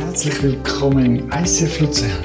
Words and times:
Herzlich 0.00 0.42
willkommen 0.42 1.16
im 1.16 1.30
ICF 1.30 1.80
Luzern. 1.80 2.24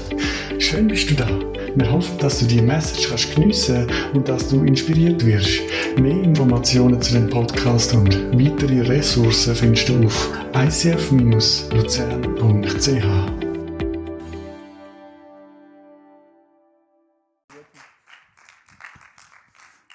Schön 0.60 0.88
bist 0.88 1.10
du 1.10 1.14
da. 1.14 1.28
Wir 1.28 1.92
hoffen, 1.92 2.18
dass 2.20 2.40
du 2.40 2.46
die 2.46 2.62
Message 2.62 3.10
kannst 3.10 3.36
geniessen 3.36 3.92
und 4.14 4.30
dass 4.30 4.48
du 4.48 4.64
inspiriert 4.64 5.26
wirst. 5.26 5.60
Mehr 6.00 6.24
Informationen 6.24 7.02
zu 7.02 7.12
dem 7.14 7.30
Podcast 7.30 7.94
und 7.94 8.16
weitere 8.32 8.80
Ressourcen 8.80 9.54
findest 9.56 9.90
du 9.90 10.06
auf 10.06 10.30
icf-luzern.ch. 10.54 11.86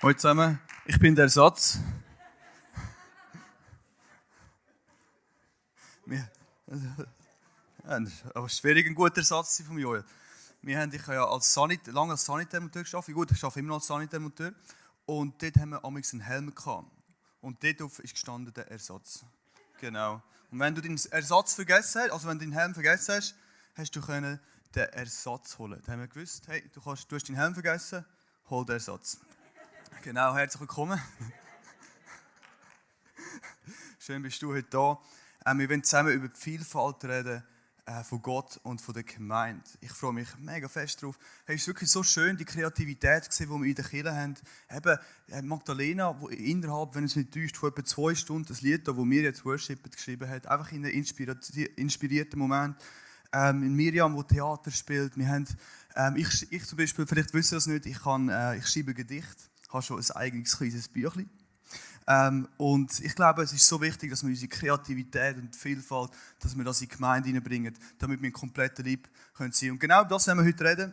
Hallo 0.02 0.14
zusammen, 0.14 0.60
ich 0.84 0.98
bin 0.98 1.14
der 1.14 1.24
Ersatz. 1.24 1.78
Wir, 6.04 6.28
ein 7.90 8.94
guter 8.94 9.16
Ersatz 9.16 9.56
zu 9.56 9.62
sein 9.62 9.66
von 9.66 9.78
Joel. 9.78 10.04
Wir 10.62 10.78
haben 10.78 10.92
ich 10.94 11.04
ja 11.08 11.26
als 11.26 11.52
Sanit, 11.52 11.88
lange 11.88 12.12
als 12.12 12.24
Sanitärmonteur 12.24 12.84
gearbeitet. 12.84 13.14
Gut, 13.14 13.32
ich 13.32 13.42
arbeite 13.42 13.58
immer 13.58 13.68
noch 13.70 13.76
als 13.76 13.88
Sanitärmonteur. 13.88 14.52
Und 15.06 15.42
dort 15.42 15.56
haben 15.56 15.70
wir 15.70 15.84
amigs 15.84 16.12
einen 16.12 16.20
Helm 16.20 16.54
gehabt. 16.54 16.86
Und 17.40 17.64
dort 17.64 17.80
ist 17.98 18.12
gestanden 18.12 18.54
der 18.54 18.70
Ersatz. 18.70 19.24
Genau. 19.80 20.22
Und 20.52 20.60
wenn 20.60 20.72
du 20.72 20.80
deinen 20.80 21.00
Ersatz 21.10 21.54
vergessen 21.54 22.02
hast, 22.02 22.12
also 22.12 22.28
wenn 22.28 22.38
du 22.38 22.44
deinen 22.44 22.52
Helm 22.52 22.74
vergessen 22.74 23.16
hast, 23.16 23.34
hast 23.74 23.96
du 23.96 24.00
können 24.00 24.38
den 24.72 24.88
Ersatz 24.90 25.58
holen. 25.58 25.82
Dann 25.84 25.94
haben 25.94 26.00
wir 26.02 26.08
gewusst, 26.08 26.46
hey, 26.46 26.62
du, 26.72 26.80
kannst, 26.80 27.10
du 27.10 27.16
hast 27.16 27.28
deinen 27.28 27.38
Helm 27.38 27.54
vergessen, 27.54 28.04
hol 28.50 28.64
den 28.64 28.74
Ersatz. 28.74 29.18
Genau, 30.02 30.32
herzlich 30.36 30.60
willkommen. 30.60 31.00
Schön 33.98 34.22
bist 34.22 34.40
du 34.42 34.54
heute 34.54 34.68
da. 34.70 35.00
Ähm, 35.44 35.58
wir 35.58 35.68
wollen 35.68 35.82
zusammen 35.82 36.12
über 36.12 36.28
die 36.28 36.36
Vielfalt 36.36 37.04
reden 37.04 37.42
von 38.04 38.22
Gott 38.22 38.58
und 38.62 38.80
von 38.80 38.94
der 38.94 39.02
Gemeinde. 39.02 39.64
Ich 39.80 39.90
freue 39.90 40.12
mich 40.12 40.28
mega 40.38 40.68
fest 40.68 41.02
drauf. 41.02 41.18
Hey, 41.44 41.56
es 41.56 41.62
ist 41.62 41.66
wirklich 41.66 41.90
so 41.90 42.02
schön, 42.02 42.36
die 42.36 42.44
Kreativität 42.44 43.28
die 43.38 43.48
wir 43.48 43.64
in 43.64 43.74
der 43.74 43.84
Kirche 43.84 44.14
haben. 44.14 44.34
Eben, 44.70 44.98
äh, 45.28 45.42
Magdalena, 45.42 46.18
wo 46.20 46.28
innerhalb, 46.28 46.94
wenn 46.94 47.04
es 47.04 47.16
nicht 47.16 47.32
täuscht, 47.32 47.56
von 47.56 47.70
etwa 47.70 47.84
zwei 47.84 48.14
Stunden 48.14 48.46
das 48.46 48.60
Lied, 48.60 48.86
das 48.86 48.96
wir 48.96 49.22
jetzt 49.22 49.44
Worship 49.44 49.90
geschrieben 49.90 50.28
hat, 50.28 50.46
einfach 50.46 50.70
in 50.72 50.84
einem 50.84 50.94
inspirierten 50.94 52.38
Moment. 52.38 52.76
Ähm, 53.32 53.74
Miriam, 53.74 54.16
die 54.16 54.34
Theater 54.34 54.70
spielt. 54.70 55.16
Wir 55.16 55.28
haben, 55.28 55.46
ähm, 55.96 56.16
ich, 56.16 56.52
ich 56.52 56.64
zum 56.66 56.78
Beispiel, 56.78 57.06
vielleicht 57.06 57.32
wissen 57.34 57.48
Sie 57.48 57.54
das 57.56 57.66
nicht, 57.66 57.86
ich, 57.86 58.02
kann, 58.02 58.28
äh, 58.28 58.56
ich 58.56 58.66
schreibe 58.66 58.94
Gedicht, 58.94 59.50
habe 59.68 59.82
schon 59.82 59.98
ein 59.98 60.10
eigenes 60.16 60.56
kleines 60.56 60.88
Büchlein. 60.88 61.30
Ähm, 62.10 62.48
und 62.56 62.98
ich 62.98 63.14
glaube, 63.14 63.44
es 63.44 63.52
ist 63.52 63.68
so 63.68 63.80
wichtig, 63.80 64.10
dass 64.10 64.24
wir 64.24 64.30
unsere 64.30 64.48
Kreativität 64.48 65.36
und 65.36 65.54
Vielfalt, 65.54 66.10
dass 66.40 66.56
wir 66.56 66.64
das 66.64 66.80
in 66.80 66.88
die 66.88 66.96
Gemeinde 66.96 67.28
hineinbringen, 67.28 67.72
damit 67.98 68.20
wir 68.20 68.30
ein 68.30 68.32
kompletter 68.32 68.82
Lieb 68.82 69.08
können 69.32 69.52
sein. 69.52 69.70
Und 69.70 69.78
genau 69.78 70.02
das 70.02 70.26
werden 70.26 70.40
wir 70.40 70.44
heute 70.44 70.64
reden. 70.64 70.92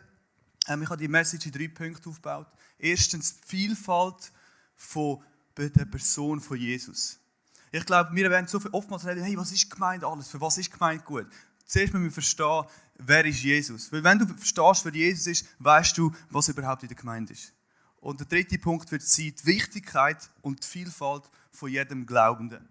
Ähm, 0.68 0.82
ich 0.82 0.88
habe 0.88 1.00
die 1.00 1.08
Message 1.08 1.46
in 1.46 1.50
drei 1.50 1.66
Punkte 1.66 2.08
aufgebaut. 2.08 2.46
Erstens 2.78 3.40
die 3.40 3.48
Vielfalt 3.48 4.30
von 4.76 5.20
der 5.56 5.86
Person 5.86 6.40
von 6.40 6.56
Jesus. 6.56 7.18
Ich 7.72 7.84
glaube, 7.84 8.14
wir 8.14 8.30
werden 8.30 8.46
so 8.46 8.60
viel 8.60 8.70
oftmals 8.70 9.04
reden, 9.04 9.24
hey, 9.24 9.36
was 9.36 9.50
ist 9.50 9.68
gemeint 9.68 10.04
alles? 10.04 10.28
Für 10.28 10.40
was 10.40 10.56
ist 10.56 10.70
gemeint 10.70 11.04
gut? 11.04 11.26
Zuerst 11.66 11.92
müssen 11.94 12.04
wir 12.04 12.12
verstehen, 12.12 12.64
wer 12.96 13.24
ist 13.24 13.42
Jesus? 13.42 13.90
Weil 13.90 14.04
wenn 14.04 14.20
du 14.20 14.26
verstehst, 14.28 14.84
wer 14.84 14.94
Jesus 14.94 15.26
ist, 15.26 15.46
weißt 15.58 15.98
du, 15.98 16.12
was 16.30 16.48
überhaupt 16.48 16.84
in 16.84 16.88
der 16.88 16.96
Gemeinde 16.96 17.32
ist. 17.32 17.52
Und 18.00 18.20
der 18.20 18.26
dritte 18.26 18.58
Punkt 18.58 18.90
wird 18.92 19.02
sein, 19.02 19.34
die 19.40 19.46
Wichtigkeit 19.46 20.30
und 20.42 20.62
die 20.62 20.66
Vielfalt 20.66 21.24
von 21.50 21.70
jedem 21.70 22.06
Glaubenden. 22.06 22.68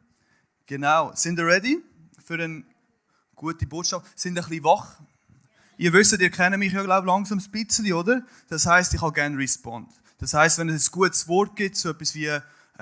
Genau. 0.65 1.11
Sind 1.15 1.39
ihr 1.39 1.45
ready 1.45 1.83
für 2.23 2.35
eine 2.35 2.63
gute 3.35 3.65
Botschaft? 3.67 4.17
Sind 4.17 4.37
ihr 4.37 4.43
ein 4.43 4.49
bisschen 4.49 4.63
wach? 4.63 4.99
Ihr 5.77 5.93
wisst, 5.93 6.19
ihr 6.19 6.31
kennt 6.31 6.57
mich 6.57 6.73
ja, 6.73 6.81
glaube 6.81 7.05
ich, 7.05 7.13
langsam 7.13 7.39
ein 7.39 7.51
bisschen, 7.51 7.93
oder? 7.93 8.25
Das 8.47 8.65
heißt, 8.65 8.93
ich 8.93 9.01
habe 9.01 9.13
gerne 9.13 9.37
Respond. 9.37 9.91
Das 10.17 10.33
heißt, 10.33 10.57
wenn 10.57 10.69
es 10.69 10.89
ein 10.89 10.91
gutes 10.91 11.27
Wort 11.27 11.55
gibt, 11.55 11.75
so 11.75 11.89
etwas 11.89 12.15
wie 12.15 12.31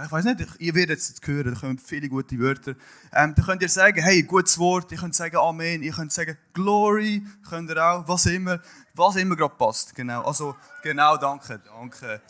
ich 0.04 0.12
weiß 0.12 0.26
nicht, 0.26 0.46
ihr 0.60 0.76
werdet 0.76 1.00
es 1.00 1.10
jetzt 1.10 1.26
hören, 1.26 1.54
da 1.54 1.60
kommen 1.60 1.78
viele 1.78 2.10
gute 2.10 2.38
Wörter. 2.38 2.76
Ähm, 3.14 3.34
da 3.34 3.44
könnt 3.44 3.62
ihr 3.62 3.70
sagen, 3.70 4.02
hey, 4.02 4.24
gutes 4.24 4.58
Wort, 4.60 4.92
ihr 4.92 4.98
könnt 4.98 5.16
sagen 5.16 5.38
Amen, 5.38 5.84
ihr 5.84 5.94
könnt 5.94 6.12
sagen 6.12 6.38
Glory, 6.54 7.26
könnt 7.48 7.70
ihr 7.70 7.82
auch, 7.82 8.06
was 8.06 8.26
immer, 8.26 8.60
was 8.94 9.16
immer 9.16 9.38
gerade 9.38 9.56
passt. 9.56 9.96
Genau, 9.96 10.24
also, 10.24 10.56
genau, 10.84 11.16
danke, 11.16 11.62
danke. 11.66 12.22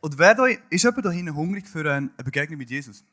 Und 0.00 0.18
wer 0.18 0.34
da, 0.34 0.46
ist 0.46 0.82
jemand 0.82 1.04
da 1.04 1.10
hinten 1.10 1.34
hungrig 1.34 1.68
für 1.68 1.88
eine 1.90 2.08
Begegnung 2.16 2.58
mit 2.58 2.70
Jesus? 2.70 3.04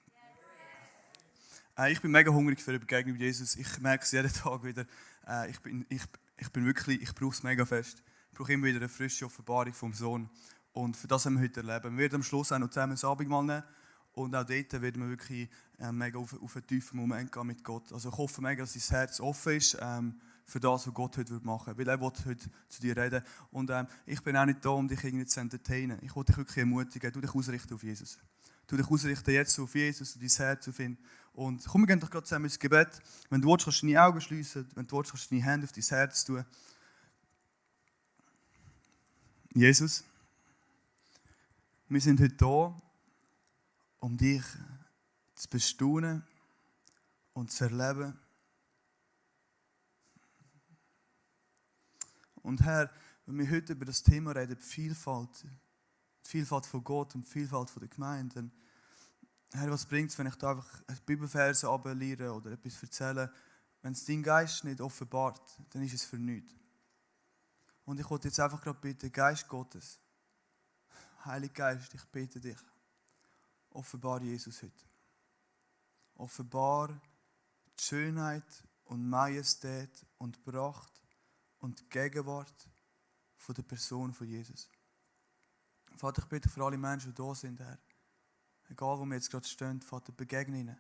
Äh, 1.78 1.92
ich 1.92 2.02
bin 2.02 2.10
mega 2.10 2.32
hungrig 2.32 2.60
für 2.60 2.72
eine 2.72 2.80
Begegnung 2.80 3.14
mit 3.14 3.22
Jesus. 3.22 3.56
Ich 3.56 3.80
merke 3.80 4.04
es 4.04 4.12
jeden 4.12 4.32
Tag 4.34 4.64
wieder. 4.64 4.86
Äh, 5.28 5.52
ich, 5.52 5.60
bin, 5.60 5.86
ich, 5.90 6.02
ich 6.38 6.52
bin 6.52 6.66
wirklich, 6.66 7.02
ich 7.02 7.14
brauche 7.14 7.34
es 7.34 7.44
mega 7.44 7.66
fest. 7.66 8.02
Ich 8.32 8.38
brauche 8.38 8.52
immer 8.52 8.66
wieder 8.66 8.80
eine 8.80 8.90
frische 8.90 9.26
Offenbarung 9.26 9.74
vom 9.74 9.94
Sohn. 9.94 10.30
Und 10.76 10.98
für 10.98 11.08
das 11.08 11.26
haben 11.26 11.36
wir 11.36 11.44
heute 11.44 11.62
erleben. 11.62 11.96
Wir 11.96 12.04
werden 12.04 12.16
am 12.16 12.24
Schluss 12.24 12.52
auch 12.52 12.60
noch 12.60 12.68
zusammen 12.68 12.94
das 12.94 13.06
Abendmahl 13.06 13.46
nehmen. 13.46 13.64
Und 14.12 14.36
auch 14.36 14.44
dort 14.44 14.82
werden 14.82 15.02
wir 15.02 15.10
wirklich 15.10 15.50
ähm, 15.80 15.98
mega 15.98 16.20
auf, 16.20 16.34
auf 16.42 16.56
einen 16.56 16.68
tiefen 16.68 17.00
Moment 17.00 17.32
gehen 17.32 17.48
mit 17.48 17.64
Gott. 17.64 17.94
Also 17.94 18.10
ich 18.10 18.18
hoffe 18.18 18.42
mega, 18.42 18.62
dass 18.62 18.74
dein 18.74 18.98
Herz 18.98 19.22
offen 19.22 19.56
ist 19.56 19.78
ähm, 19.80 20.20
für 20.44 20.60
das, 20.60 20.86
was 20.86 20.94
Gott 20.94 21.18
heute 21.18 21.40
machen 21.44 21.78
will. 21.78 21.88
Weil 21.88 21.94
er 21.94 22.02
will 22.02 22.12
heute 22.26 22.50
zu 22.68 22.82
dir 22.82 22.98
reden. 22.98 23.24
Und 23.52 23.70
ähm, 23.70 23.88
ich 24.06 24.22
bin 24.22 24.36
auch 24.36 24.44
nicht 24.44 24.66
da, 24.66 24.72
um 24.72 24.86
dich 24.86 25.02
irgendwie 25.02 25.26
zu 25.26 25.40
entertainen. 25.40 25.98
Ich 26.02 26.14
will 26.14 26.26
dich 26.26 26.36
wirklich 26.36 26.58
ermutigen. 26.58 27.10
Du 27.14 27.22
dich 27.22 27.34
ausrichten 27.34 27.74
auf 27.74 27.82
Jesus. 27.82 28.18
Du 28.68 28.76
dich 28.76 28.90
ausrichten 28.90 29.32
jetzt 29.32 29.58
auf 29.58 29.74
Jesus 29.74 30.14
und 30.14 30.24
dein 30.24 30.46
Herz 30.46 30.68
auf 30.68 30.78
ihn. 30.80 30.98
Und 31.32 31.66
komm, 31.66 31.84
wir 31.84 31.88
gehen 31.88 32.02
doch 32.02 32.10
gerade 32.10 32.26
zusammen 32.26 32.46
ins 32.46 32.60
Gebet. 32.60 33.02
Wenn 33.30 33.40
du 33.40 33.48
willst, 33.48 33.64
kannst 33.64 33.82
du 33.82 33.88
deine 33.88 34.04
Augen 34.04 34.20
schließen. 34.20 34.68
Wenn 34.76 34.86
du 34.86 34.98
willst, 34.98 35.12
kannst 35.12 35.32
du 35.32 35.36
deine 35.36 35.46
Hände 35.46 35.66
auf 35.68 35.72
dein 35.72 35.84
Herz 35.84 36.26
tun. 36.26 36.44
Jesus. 39.54 40.04
Wir 41.88 42.02
sind 42.02 42.20
heute 42.20 42.36
da, 42.36 42.82
um 44.00 44.18
dich 44.18 44.44
zu 45.36 45.48
bestaunen 45.48 46.24
und 47.34 47.52
zu 47.52 47.66
erleben. 47.66 48.20
Und 52.42 52.64
Herr, 52.64 52.90
wenn 53.28 53.38
wir 53.38 53.52
heute 53.52 53.74
über 53.74 53.86
das 53.86 54.02
Thema 54.02 54.32
reden, 54.32 54.58
die 54.58 54.64
Vielfalt, 54.64 55.44
die 55.44 56.28
Vielfalt 56.28 56.66
von 56.66 56.84
Gott 56.84 57.14
und 57.14 57.24
die 57.24 57.30
Vielfalt 57.30 57.70
von 57.70 57.82
der 57.82 57.90
Gemeinde, 57.90 58.34
dann, 58.34 58.52
Herr, 59.54 59.70
was 59.70 59.86
bringt 59.86 60.10
es, 60.10 60.18
wenn 60.18 60.26
ich 60.26 60.36
da 60.38 60.50
einfach 60.54 60.82
ein 60.88 60.98
Bibelverse 61.06 61.70
abeliere 61.70 62.34
oder 62.34 62.54
etwas 62.54 62.82
erzähle? 62.82 63.32
Wenn 63.84 63.94
es 63.94 64.04
dein 64.06 64.24
Geist 64.24 64.64
nicht 64.64 64.82
offenbart, 64.82 65.62
dann 65.70 65.84
ist 65.84 65.94
es 65.94 66.04
für 66.04 66.18
nichts. 66.18 66.52
Und 67.86 68.00
ich 68.00 68.10
wollte 68.10 68.30
jetzt 68.30 68.40
einfach 68.40 68.64
gerade 68.64 68.80
bitten, 68.80 69.12
Geist 69.12 69.48
Gottes, 69.48 70.00
Heiliger 71.26 71.74
Geist, 71.74 71.92
ich 71.96 72.06
bitte 72.06 72.40
dich, 72.40 72.58
offenbar 73.72 74.22
Jesus 74.22 74.62
heute. 74.62 74.86
Offenbar 76.14 76.90
die 77.80 77.84
Schönheit 77.84 78.64
und 78.84 79.10
Majestät 79.10 80.06
und 80.20 80.44
Pracht 80.44 81.02
und 81.60 81.90
Gegenwart 81.90 82.70
von 83.38 83.56
der 83.56 83.64
Person 83.64 84.14
von 84.14 84.28
Jesus. 84.28 84.70
Vater, 85.98 86.22
ich 86.22 86.30
bitte 86.30 86.48
für 86.48 86.64
alle 86.64 86.78
Menschen, 86.78 87.12
die 87.12 87.22
da 87.22 87.34
sind, 87.34 87.60
Herr, 87.60 87.80
egal 88.70 89.00
wo 89.00 89.06
wir 89.06 89.16
jetzt 89.16 89.32
gerade 89.32 89.48
stehen, 89.48 89.82
Vater, 89.82 90.12
begegne 90.12 90.60
ihnen. 90.60 90.78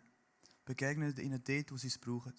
Begegne 0.64 1.10
ihnen 1.22 1.44
dort, 1.44 1.72
wo 1.72 1.78
sie 1.78 1.88
es 1.88 1.98
brauchen. 1.98 2.34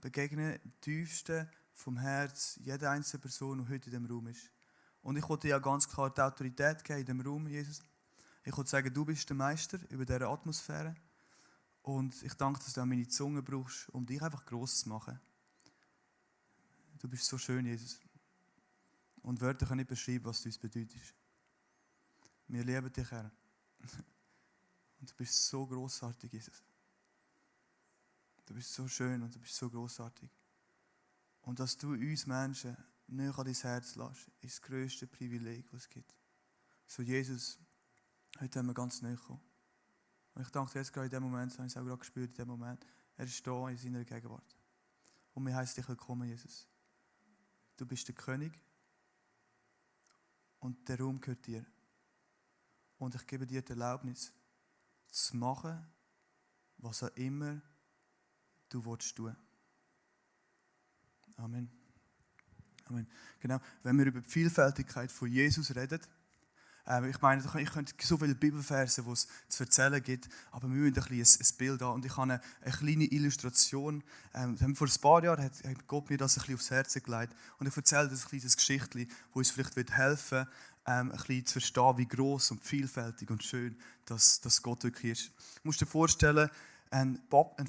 Begegne 0.00 0.60
tiefsten 0.80 1.50
vom 1.72 1.98
Herz 1.98 2.56
jeder 2.62 2.90
einzelnen 2.90 3.22
Person, 3.22 3.58
die 3.58 3.68
heute 3.68 3.86
in 3.86 3.90
diesem 3.90 4.06
Raum 4.06 4.28
ist. 4.28 4.50
Und 5.08 5.16
ich 5.16 5.26
wollte 5.26 5.48
ja 5.48 5.58
ganz 5.58 5.88
klar 5.88 6.10
die 6.10 6.20
Autorität 6.20 6.84
geben 6.84 7.00
in 7.00 7.06
dem 7.06 7.20
Raum, 7.22 7.48
Jesus. 7.48 7.80
Ich 8.44 8.54
wollte 8.54 8.68
sagen, 8.68 8.92
du 8.92 9.06
bist 9.06 9.26
der 9.26 9.36
Meister 9.36 9.78
über 9.88 10.04
diese 10.04 10.28
Atmosphäre. 10.28 10.94
Und 11.80 12.22
ich 12.22 12.34
danke, 12.34 12.58
dass 12.58 12.74
du 12.74 12.82
auch 12.82 12.84
meine 12.84 13.08
Zunge 13.08 13.40
brauchst, 13.40 13.88
um 13.88 14.04
dich 14.04 14.20
einfach 14.20 14.44
groß 14.44 14.80
zu 14.80 14.90
machen. 14.90 15.18
Du 16.98 17.08
bist 17.08 17.24
so 17.24 17.38
schön, 17.38 17.64
Jesus. 17.64 17.98
Und 19.22 19.40
Wörter 19.40 19.64
können 19.64 19.78
nicht 19.78 19.88
beschreiben, 19.88 20.26
was 20.26 20.42
du 20.42 20.50
uns 20.50 20.58
bedeutest. 20.58 21.14
Wir 22.46 22.62
lieben 22.62 22.92
dich, 22.92 23.10
Herr. 23.10 23.32
Und 25.00 25.10
du 25.10 25.14
bist 25.14 25.46
so 25.46 25.66
großartig, 25.66 26.30
Jesus. 26.30 26.62
Du 28.44 28.52
bist 28.52 28.74
so 28.74 28.86
schön 28.86 29.22
und 29.22 29.34
du 29.34 29.38
bist 29.38 29.54
so 29.54 29.70
großartig. 29.70 30.28
Und 31.42 31.58
dass 31.60 31.78
du 31.78 31.92
uns 31.92 32.26
Menschen 32.26 32.76
näher 33.08 33.36
an 33.38 33.44
dein 33.44 33.54
Herz 33.54 33.96
lässt, 33.96 34.28
ist 34.40 34.58
das 34.58 34.62
grösste 34.62 35.06
Privileg, 35.06 35.66
was 35.72 35.82
es 35.82 35.88
gibt. 35.88 36.14
So, 36.86 37.02
Jesus, 37.02 37.58
heute 38.40 38.58
haben 38.58 38.66
wir 38.66 38.74
ganz 38.74 39.02
näher 39.02 39.16
gekommen. 39.16 39.42
Und 40.34 40.42
ich 40.42 40.50
danke 40.50 40.72
dir 40.72 40.78
jetzt 40.78 40.92
gerade 40.92 41.06
in 41.06 41.10
dem 41.10 41.22
Moment, 41.22 41.52
so 41.52 41.58
habe 41.58 41.66
ich 41.66 41.72
es 41.72 41.76
auch 41.76 41.84
gerade 41.84 41.98
gespürt, 41.98 42.30
in 42.30 42.36
dem 42.36 42.48
Moment, 42.48 42.86
er 43.16 43.24
ist 43.24 43.46
da 43.46 43.68
in 43.68 43.76
seiner 43.76 44.04
Gegenwart. 44.04 44.56
Und 45.34 45.46
wir 45.46 45.54
heißen 45.54 45.76
dich 45.76 45.88
willkommen, 45.88 46.28
Jesus. 46.28 46.66
Du 47.76 47.86
bist 47.86 48.06
der 48.08 48.14
König 48.14 48.52
und 50.60 50.88
der 50.88 50.98
Raum 51.00 51.20
gehört 51.20 51.46
dir. 51.46 51.64
Und 52.98 53.14
ich 53.14 53.26
gebe 53.26 53.46
dir 53.46 53.62
die 53.62 53.70
Erlaubnis, 53.70 54.32
zu 55.10 55.36
machen, 55.36 55.86
was 56.78 57.02
auch 57.02 57.16
immer 57.16 57.60
du 58.68 58.84
willst 58.84 59.16
tun. 59.16 59.36
Amen. 61.36 61.77
Amen. 62.88 63.06
Genau. 63.40 63.60
Wenn 63.82 63.98
wir 63.98 64.06
über 64.06 64.20
die 64.20 64.30
Vielfältigkeit 64.30 65.12
von 65.12 65.28
Jesus 65.28 65.74
reden, 65.74 66.00
ähm, 66.86 67.04
ich 67.04 67.20
meine, 67.20 67.42
ich 67.42 67.70
könnte 67.70 67.92
so 68.00 68.16
viele 68.16 68.34
Bibelverse, 68.34 69.02
die 69.02 69.10
es 69.10 69.28
zu 69.48 69.64
erzählen 69.64 70.02
gibt, 70.02 70.28
aber 70.50 70.68
wir 70.68 70.74
müssen 70.74 70.96
ein, 70.96 71.20
ein 71.20 71.56
Bild 71.58 71.82
haben. 71.82 71.94
Und 71.94 72.04
ich 72.06 72.16
habe 72.16 72.22
eine, 72.22 72.40
eine 72.62 72.74
kleine 72.74 73.04
Illustration. 73.04 74.02
Ähm, 74.34 74.74
vor 74.74 74.86
ein 74.86 75.00
paar 75.00 75.22
Jahren 75.22 75.44
hat 75.44 75.86
Gott 75.86 76.08
mir 76.08 76.16
das 76.16 76.36
ein 76.36 76.40
bisschen 76.40 76.54
aufs 76.54 76.70
Herz 76.70 76.94
gelegt. 76.94 77.34
Und 77.58 77.66
ich 77.66 77.76
erzähle 77.76 78.08
das 78.08 78.24
ein 78.24 78.28
kleines 78.28 78.56
Geschichtchen, 78.56 79.06
das 79.08 79.16
uns 79.34 79.50
vielleicht 79.50 79.92
helfen 79.92 80.38
wird, 80.38 80.48
ähm, 80.86 81.10
ein 81.12 81.16
bisschen 81.18 81.46
zu 81.46 81.52
verstehen, 81.52 81.98
wie 81.98 82.08
groß 82.08 82.52
und 82.52 82.62
vielfältig 82.62 83.30
und 83.30 83.44
schön 83.44 83.76
dass, 84.06 84.40
dass 84.40 84.62
Gott 84.62 84.84
wirklich 84.84 85.12
ist. 85.12 85.28
Du 85.28 85.60
musst 85.64 85.80
dir 85.82 85.86
vorstellen, 85.86 86.48
ein 86.90 87.20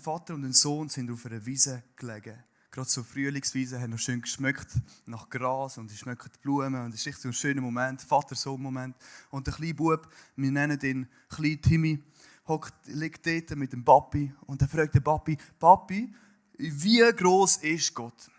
Vater 0.01 0.33
und 0.33 0.45
ein 0.45 0.53
Sohn 0.53 0.87
sind 0.87 1.11
auf 1.11 1.25
einer 1.25 1.45
Wiese 1.45 1.83
gelegen 1.97 2.41
gerade 2.71 2.89
so 2.89 3.03
Frühlingsweise, 3.03 3.79
haben 3.79 3.91
noch 3.91 3.99
schön 3.99 4.21
geschmeckt 4.21 4.67
nach 5.05 5.29
Gras 5.29 5.77
und 5.77 5.91
schmecken 5.91 6.29
die 6.33 6.39
Blumen 6.39 6.85
und 6.85 6.93
es 6.93 7.01
ist 7.01 7.07
echt 7.07 7.21
so 7.21 7.29
ein 7.29 7.33
schöner 7.33 7.61
Moment, 7.61 8.01
Vater-Sohn-Moment. 8.01 8.95
Und 9.31 9.47
der 9.47 9.53
kleine 9.53 9.73
Bub, 9.73 10.07
wir 10.35 10.51
nennen 10.51 10.79
ihn 10.81 11.07
klein 11.29 11.61
Timmy, 11.61 12.03
liegt 12.85 13.25
dort 13.25 13.55
mit 13.55 13.73
dem 13.73 13.83
Papi 13.83 14.33
und 14.45 14.61
er 14.61 14.67
fragt 14.67 14.95
den 14.95 15.03
Papi, 15.03 15.37
Papi, 15.59 16.13
wie 16.57 17.11
groß 17.15 17.57
ist 17.57 17.93
Gott? 17.93 18.29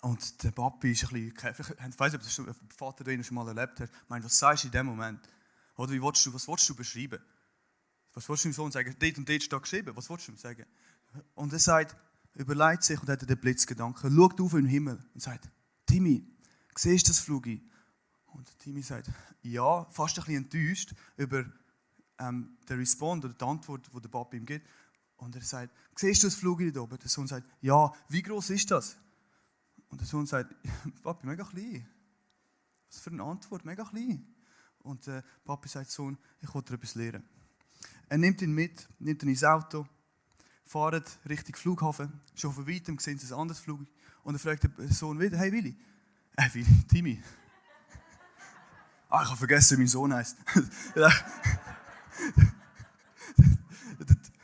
Und 0.00 0.42
der 0.42 0.50
Papi 0.50 0.92
ist 0.92 1.04
ein 1.04 1.32
bisschen, 1.32 1.54
ich 1.90 1.98
weiß 1.98 2.12
nicht, 2.12 2.20
ob 2.20 2.22
das 2.22 2.36
der 2.36 2.76
Vater 2.76 3.04
den 3.04 3.24
schon 3.24 3.34
mal 3.34 3.48
erlebt 3.48 3.80
hat, 3.80 3.90
ich 3.90 4.08
meine, 4.08 4.24
was 4.24 4.38
sagst 4.38 4.64
du 4.64 4.68
in 4.68 4.72
dem 4.72 4.86
Moment? 4.86 5.20
Oder 5.76 5.92
wie 5.92 6.02
willst 6.02 6.24
du, 6.26 6.34
was 6.34 6.46
willst 6.48 6.68
du 6.68 6.74
beschreiben? 6.74 7.18
Was 8.14 8.28
willst 8.28 8.44
du 8.44 8.48
dem 8.48 8.52
Sohn 8.52 8.72
sagen? 8.72 8.94
Dort 8.98 9.18
und 9.18 9.28
dort 9.28 9.42
steht 9.42 9.62
geschrieben, 9.62 9.96
was 9.96 10.10
willst 10.10 10.28
du 10.28 10.32
ihm 10.32 10.38
sagen? 10.38 10.66
Und 11.34 11.52
er 11.52 11.58
sagt, 11.58 11.96
überlegt 12.38 12.84
sich 12.84 13.00
und 13.00 13.08
hat 13.08 13.28
den 13.28 13.38
Blitzgedanken, 13.38 14.14
schaut 14.14 14.40
auf 14.40 14.54
in 14.54 14.60
den 14.60 14.68
Himmel 14.68 15.04
und 15.12 15.20
sagt, 15.20 15.50
Timmy, 15.86 16.24
siehst 16.76 17.06
du 17.06 17.10
das 17.10 17.18
Flugi? 17.18 17.60
Und 18.26 18.56
Timmy 18.60 18.80
sagt, 18.80 19.10
ja, 19.42 19.84
fast 19.90 20.18
ein 20.18 20.24
bisschen 20.24 20.44
enttäuscht 20.44 20.94
über 21.16 21.44
ähm, 22.18 22.56
den 22.68 22.78
Respond 22.78 23.24
oder 23.24 23.34
die 23.34 23.44
Antwort, 23.44 23.90
die 23.92 24.00
der 24.00 24.08
Papa 24.08 24.36
ihm 24.36 24.46
gibt. 24.46 24.66
Und 25.16 25.34
er 25.34 25.42
sagt, 25.42 25.74
siehst 25.96 26.22
du 26.22 26.28
das 26.28 26.36
Flugi 26.36 26.70
da 26.70 26.80
oben? 26.80 26.98
Der 26.98 27.08
Sohn 27.08 27.26
sagt, 27.26 27.48
ja, 27.60 27.92
wie 28.08 28.22
groß 28.22 28.50
ist 28.50 28.70
das? 28.70 28.96
Und 29.88 30.00
der 30.00 30.06
Sohn 30.06 30.26
sagt, 30.26 30.54
Papi, 31.02 31.26
mega 31.26 31.44
klein. 31.44 31.88
Was 32.88 33.00
für 33.00 33.10
eine 33.10 33.24
Antwort, 33.24 33.64
mega 33.64 33.84
klein. 33.84 34.24
Und 34.78 35.06
der 35.08 35.24
Papi 35.44 35.68
sagt, 35.68 35.90
Sohn, 35.90 36.16
ich 36.40 36.54
will 36.54 36.62
dir 36.62 36.74
etwas 36.74 36.94
lernen. 36.94 37.24
Er 38.08 38.18
nimmt 38.18 38.40
ihn 38.42 38.52
mit, 38.52 38.88
nimmt 39.00 39.24
ihn 39.24 39.30
ins 39.30 39.42
Auto 39.42 39.86
fahren 40.68 41.02
Richtung 41.28 41.56
Flughafen. 41.56 42.12
Schon 42.34 42.52
von 42.52 42.68
weitem 42.68 42.98
sehen 42.98 43.18
sie 43.18 43.32
ein 43.32 43.40
anderes 43.40 43.60
Flug. 43.60 43.80
Und 44.22 44.34
er 44.34 44.38
fragt 44.38 44.64
der 44.64 44.92
Sohn 44.92 45.18
wieder, 45.18 45.38
hey 45.38 45.50
Willi. 45.50 45.74
Äh, 46.36 46.48
Willi, 46.52 46.84
Timmy. 46.86 47.22
ah, 49.08 49.22
ich 49.22 49.28
habe 49.28 49.38
vergessen, 49.38 49.78
wie 49.78 49.82
mein 49.82 49.88
Sohn 49.88 50.12
heißt. 50.12 50.36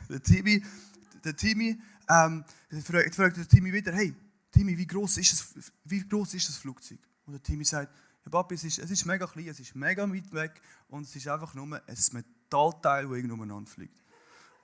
der, 0.09 0.23
Timmy, 0.23 0.63
der 1.23 1.35
Timmy, 1.35 1.79
ähm, 2.09 2.43
fragt, 2.83 3.15
fragt 3.15 3.37
der 3.37 3.47
Timmy 3.47 3.71
wieder, 3.71 3.93
hey, 3.93 4.15
Timmy, 4.51 4.75
wie 4.77 4.87
groß 4.87 5.17
ist 5.17 5.31
das, 5.31 5.71
wie 5.83 6.07
groß 6.07 6.33
ist 6.33 6.49
das 6.49 6.57
Flugzeug? 6.57 6.99
Und 7.25 7.33
der 7.33 7.43
Timmy 7.43 7.65
sagt, 7.65 7.93
ja, 8.23 8.31
Papi, 8.31 8.55
es 8.55 8.63
ist, 8.63 8.79
es 8.79 8.89
ist 8.89 9.05
mega 9.05 9.27
klein, 9.27 9.49
es 9.49 9.59
ist 9.59 9.75
mega 9.75 10.09
weit 10.11 10.33
weg 10.33 10.59
und 10.87 11.03
es 11.03 11.15
ist 11.15 11.27
einfach 11.27 11.53
nur 11.53 11.65
ein 11.65 11.97
Metallteil, 12.13 13.07
das 13.07 13.17
irgendwo 13.17 13.65
fliegt. 13.65 13.93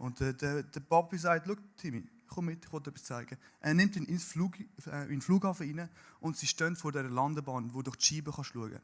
Und 0.01 0.19
der, 0.19 0.33
der, 0.33 0.63
der 0.63 0.79
Papi 0.79 1.15
sagt, 1.15 1.45
schau 1.45 1.55
Timmy, 1.77 2.03
komm 2.27 2.45
mit, 2.45 2.65
ich 2.65 2.73
will 2.73 2.79
dir 2.79 2.89
etwas 2.89 3.03
zeigen. 3.03 3.37
Er 3.59 3.75
nimmt 3.75 3.95
ihn 3.95 4.05
ins 4.05 4.23
Flug, 4.23 4.59
äh, 4.59 5.03
in 5.03 5.09
den 5.09 5.21
Flughafen 5.21 5.77
rein 5.77 5.89
und 6.19 6.35
sie 6.35 6.47
stehen 6.47 6.75
vor 6.75 6.91
der 6.91 7.03
Landebahn, 7.03 7.71
wo 7.71 7.83
du 7.83 7.91
durch 7.91 7.97
die 7.97 8.15
Scheibe 8.15 8.31
kannst 8.31 8.51
schauen 8.51 8.79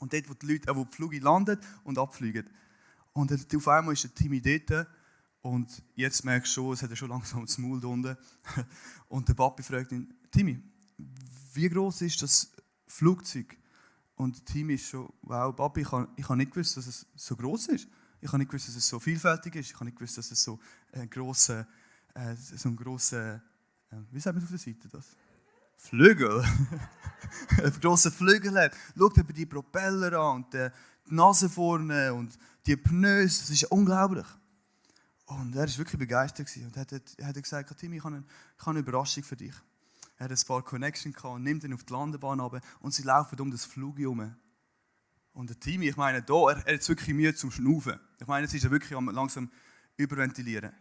Und 0.00 0.12
dort, 0.12 0.28
wo 0.28 0.34
die 0.34 0.46
Leute, 0.46 0.70
äh, 0.70 0.76
wo 0.76 0.84
die 0.84 0.92
Flüge 0.92 1.18
landen 1.20 1.58
und 1.84 1.96
abfliegen. 1.96 2.46
Und 3.14 3.32
auf 3.32 3.68
einmal 3.68 3.94
ist 3.94 4.04
der 4.04 4.14
Timmy 4.14 4.42
dort 4.42 4.86
und 5.40 5.82
jetzt 5.94 6.26
merkst 6.26 6.54
du 6.54 6.60
schon, 6.60 6.72
es 6.74 6.82
hat 6.82 6.90
er 6.90 6.96
schon 6.96 7.08
langsam 7.08 7.46
das 7.46 7.56
Maul 7.56 7.82
unten. 7.82 8.16
Und 9.08 9.28
der 9.28 9.34
Papi 9.34 9.62
fragt 9.62 9.92
ihn, 9.92 10.12
Timmy, 10.30 10.58
wie 11.54 11.68
groß 11.68 12.02
ist 12.02 12.22
das 12.22 12.50
Flugzeug? 12.86 13.56
Und 14.16 14.44
Timmy 14.44 14.74
ist 14.74 14.88
schon, 14.88 15.10
wow, 15.22 15.54
Papi, 15.54 15.82
ich 16.16 16.28
habe 16.28 16.36
nicht 16.36 16.50
gewusst, 16.50 16.76
dass 16.76 16.86
es 16.86 17.06
so 17.14 17.36
groß 17.36 17.68
ist. 17.68 17.88
Ich 18.24 18.28
habe 18.28 18.38
nicht 18.38 18.48
gewusst, 18.50 18.68
dass 18.68 18.76
es 18.76 18.88
so 18.88 18.98
vielfältig 18.98 19.54
ist. 19.56 19.66
Ich 19.68 19.74
habe 19.74 19.84
nicht 19.84 19.98
gewusst, 19.98 20.16
dass 20.16 20.30
es 20.30 20.42
so 20.42 20.58
ein 20.92 21.10
grosser, 21.10 21.66
äh, 22.14 22.34
so 22.34 22.70
ein 22.70 22.76
grosser, 22.76 23.34
äh, 23.90 23.96
wie 24.10 24.18
sagt 24.18 24.34
man 24.34 24.42
auf 24.42 24.48
der 24.48 24.58
Seite 24.58 24.88
das? 24.88 25.08
Flügel. 25.76 26.42
ein 27.62 27.80
grosser 27.82 28.10
Flügel 28.10 28.58
hat. 28.58 28.72
Schaut 28.96 29.18
über 29.18 29.34
die 29.34 29.44
Propeller 29.44 30.18
an 30.18 30.36
und 30.36 30.54
die 30.54 30.70
Nase 31.08 31.50
vorne 31.50 32.14
und 32.14 32.38
die 32.64 32.76
Pneus. 32.76 33.40
Das 33.40 33.50
ist 33.50 33.64
unglaublich. 33.64 34.26
Und 35.26 35.54
er 35.54 35.68
war 35.68 35.76
wirklich 35.76 35.98
begeistert 35.98 36.48
und 36.56 36.78
hat, 36.78 36.92
hat 36.92 37.34
gesagt, 37.34 37.76
Timmy, 37.78 37.98
ich 37.98 38.04
habe, 38.04 38.16
eine, 38.16 38.24
ich 38.56 38.62
habe 38.62 38.70
eine 38.70 38.78
Überraschung 38.78 39.22
für 39.22 39.36
dich. 39.36 39.54
Er 40.16 40.30
hat 40.30 40.30
ein 40.30 40.46
paar 40.46 40.62
Connections 40.62 41.14
und 41.24 41.42
nimmt 41.42 41.62
ihn 41.62 41.74
auf 41.74 41.84
die 41.84 41.92
Landebahn 41.92 42.40
runter 42.40 42.62
und 42.80 42.94
sie 42.94 43.02
laufen 43.02 43.38
um 43.38 43.50
das 43.50 43.66
Flug 43.66 43.98
herum. 43.98 44.34
Und 45.34 45.50
der 45.50 45.58
Timmy, 45.60 45.88
ich 45.88 45.96
meine, 45.96 46.22
da, 46.22 46.34
er, 46.50 46.66
er 46.66 46.74
hat 46.74 46.88
wirklich 46.88 47.14
Mühe 47.14 47.34
zum 47.34 47.50
Schnaufen. 47.50 47.98
Ich 48.20 48.26
meine, 48.26 48.44
jetzt 48.44 48.54
ist 48.54 48.64
er 48.64 48.70
wirklich 48.70 48.90
langsam 48.90 49.50
überventilieren. 49.96 50.72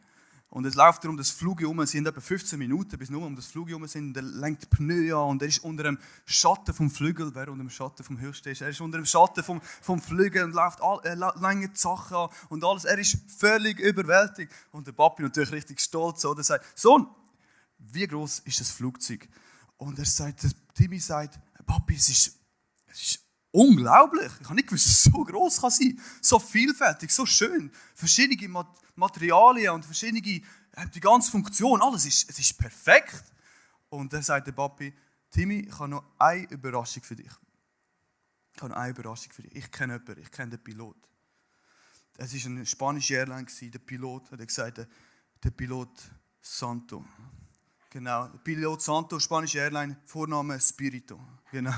Und 0.49 0.65
es 0.65 0.75
läuft 0.75 1.03
darum, 1.03 1.17
das 1.17 1.31
Flug 1.31 1.61
um, 1.61 1.83
sie 1.83 1.97
sind 1.97 2.05
etwa 2.05 2.21
15 2.21 2.59
Minuten, 2.59 2.95
bis 2.99 3.09
nur 3.09 3.25
um 3.25 3.35
das 3.35 3.47
Flug 3.47 3.73
um 3.73 3.87
sind, 3.87 4.09
und 4.09 4.17
er 4.17 4.21
lenkt 4.21 4.61
die 4.61 4.67
Pneu 4.67 5.17
an 5.17 5.31
und 5.31 5.41
er 5.41 5.47
ist 5.47 5.63
unter 5.63 5.81
dem 5.81 5.97
Schatten 6.25 6.75
vom 6.75 6.91
Flügel, 6.91 7.33
wer 7.33 7.47
unter 7.49 7.63
dem 7.63 7.71
Schatten 7.71 8.03
vom 8.03 8.19
Höchsten 8.19 8.49
ist, 8.49 8.61
er 8.61 8.69
ist 8.69 8.79
unter 8.79 8.99
dem 8.99 9.05
Schatten 9.07 9.43
vom, 9.43 9.59
vom 9.81 9.99
Flügel 9.99 10.43
und 10.43 10.53
läuft 10.53 10.79
all, 10.79 10.99
er 11.05 11.15
lenkt 11.15 11.75
die 11.75 11.79
Sachen 11.79 12.15
an 12.15 12.29
und 12.49 12.63
alles, 12.63 12.85
er 12.85 12.99
ist 12.99 13.17
völlig 13.35 13.79
überwältigt. 13.79 14.53
Und 14.71 14.85
der 14.85 14.91
Papi 14.91 15.23
natürlich 15.23 15.51
richtig 15.51 15.81
stolz, 15.81 16.23
oder 16.23 16.43
sagt, 16.43 16.63
Sohn, 16.77 17.07
wie 17.79 18.05
groß 18.05 18.41
ist 18.45 18.59
das 18.59 18.69
Flugzeug? 18.69 19.27
Und 19.77 19.97
er 19.97 20.05
sagt, 20.05 20.43
der 20.43 20.51
Timmy 20.75 20.99
sagt, 20.99 21.39
Papi, 21.65 21.95
es 21.95 22.09
ist, 22.09 22.39
es 22.85 23.01
ist 23.01 23.19
unglaublich. 23.53 24.31
Ich 24.41 24.45
habe 24.45 24.55
nicht 24.55 24.67
gewusst, 24.67 24.87
dass 24.87 24.95
es 24.95 25.03
so 25.03 25.23
groß 25.23 25.61
kann 25.61 25.71
sein 25.71 25.99
So 26.19 26.39
vielfältig, 26.39 27.11
so 27.11 27.25
schön. 27.25 27.71
Verschiedene 27.95 28.65
Materialien 28.95 29.73
und 29.73 29.85
verschiedene, 29.85 30.41
äh, 30.73 30.87
die 30.93 30.99
ganze 30.99 31.31
Funktion, 31.31 31.81
alles 31.81 32.05
ist, 32.05 32.29
es 32.29 32.39
ist 32.39 32.57
perfekt. 32.57 33.23
Und 33.89 34.11
dann 34.11 34.23
sagt 34.23 34.47
der 34.47 34.51
Papi, 34.51 34.93
Timmy, 35.31 35.59
ich 35.59 35.79
habe 35.79 35.89
noch 35.89 36.03
eine 36.17 36.49
Überraschung 36.49 37.03
für 37.03 37.15
dich. 37.15 37.31
Ich 38.55 38.61
habe 38.61 38.73
noch 38.73 38.77
eine 38.77 38.91
Überraschung 38.91 39.31
für 39.31 39.43
dich. 39.43 39.55
Ich 39.55 39.71
kenne 39.71 39.93
jemanden, 39.93 40.21
ich 40.21 40.31
kenne 40.31 40.51
den 40.51 40.63
Pilot. 40.63 40.97
Es 42.17 42.33
war 42.33 42.51
eine 42.51 42.65
spanische 42.65 43.15
Airline, 43.15 43.47
der 43.61 43.79
Pilot 43.79 44.31
hat 44.31 44.47
gesagt, 44.47 44.87
der 45.43 45.51
Pilot 45.51 45.89
Santo. 46.41 47.05
Genau, 47.89 48.27
der 48.27 48.37
Pilot 48.39 48.81
Santo, 48.81 49.19
spanische 49.19 49.59
Airline, 49.59 49.97
Vorname 50.05 50.59
Spirito. 50.59 51.19
Genau. 51.51 51.73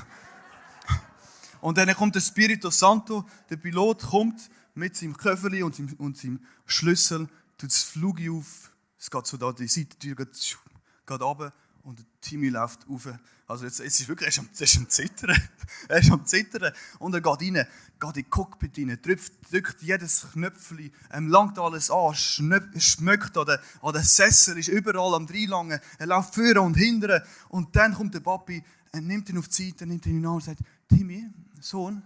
Und 1.60 1.78
dann 1.78 1.92
kommt 1.94 2.14
der 2.14 2.20
Spirito 2.20 2.70
Santo, 2.70 3.24
der 3.50 3.56
Pilot 3.56 4.02
kommt 4.02 4.50
mit 4.74 4.96
seinem 4.96 5.16
Köfferli 5.16 5.62
und 5.62 5.74
seinem, 5.74 5.94
und 5.94 6.16
seinem 6.16 6.40
Schlüssel, 6.66 7.28
tut 7.58 7.70
das 7.70 7.82
Flug 7.82 8.18
auf, 8.30 8.70
es 8.98 9.10
geht 9.10 9.26
so 9.26 9.36
da, 9.36 9.52
die 9.52 9.68
Seitentür 9.68 10.14
geht, 10.14 10.58
geht 11.06 11.20
runter 11.20 11.52
und 11.86 12.00
der 12.00 12.06
Timmy 12.20 12.48
läuft 12.48 12.88
rauf. 12.88 13.08
Also 13.46 13.64
jetzt, 13.64 13.78
jetzt 13.78 14.00
ist 14.00 14.08
wirklich, 14.08 14.26
er 14.26 14.30
ist 14.30 14.38
am, 14.40 14.48
er 14.52 14.62
ist 14.62 14.76
am 14.76 14.88
Zittern. 14.88 15.36
er 15.88 15.98
ist 15.98 16.10
am 16.10 16.26
Zittern. 16.26 16.72
Und 16.98 17.14
er 17.14 17.20
geht 17.20 17.40
rein, 17.40 17.54
geht 17.54 17.68
in 18.02 18.12
die 18.12 18.22
Cockpit 18.24 18.76
rein, 18.76 18.98
drückt, 19.00 19.30
drückt 19.50 19.82
jedes 19.82 20.26
Knöpfchen, 20.32 20.90
ähm, 21.12 21.28
langt 21.28 21.56
alles 21.58 21.88
an, 21.90 22.12
schmeckt 22.14 23.38
an 23.38 23.46
den, 23.46 23.58
an 23.82 23.92
den 23.92 24.02
Sessel, 24.02 24.58
ist 24.58 24.68
überall 24.68 25.14
am 25.14 25.28
Dreilangen. 25.28 25.80
Er 25.98 26.06
läuft 26.06 26.34
vorne 26.34 26.60
und 26.60 26.74
hinten. 26.74 27.22
Und 27.48 27.76
dann 27.76 27.94
kommt 27.94 28.14
der 28.14 28.20
Papi, 28.20 28.64
er 28.90 29.00
nimmt 29.00 29.28
ihn 29.28 29.38
auf 29.38 29.46
die 29.46 29.68
Seite, 29.68 29.86
nimmt 29.86 30.04
ihn 30.06 30.16
in 30.16 30.22
den 30.22 30.26
Arm 30.26 30.34
und 30.36 30.44
sagt, 30.44 30.58
Timmy, 30.88 31.30
Sohn, 31.62 32.02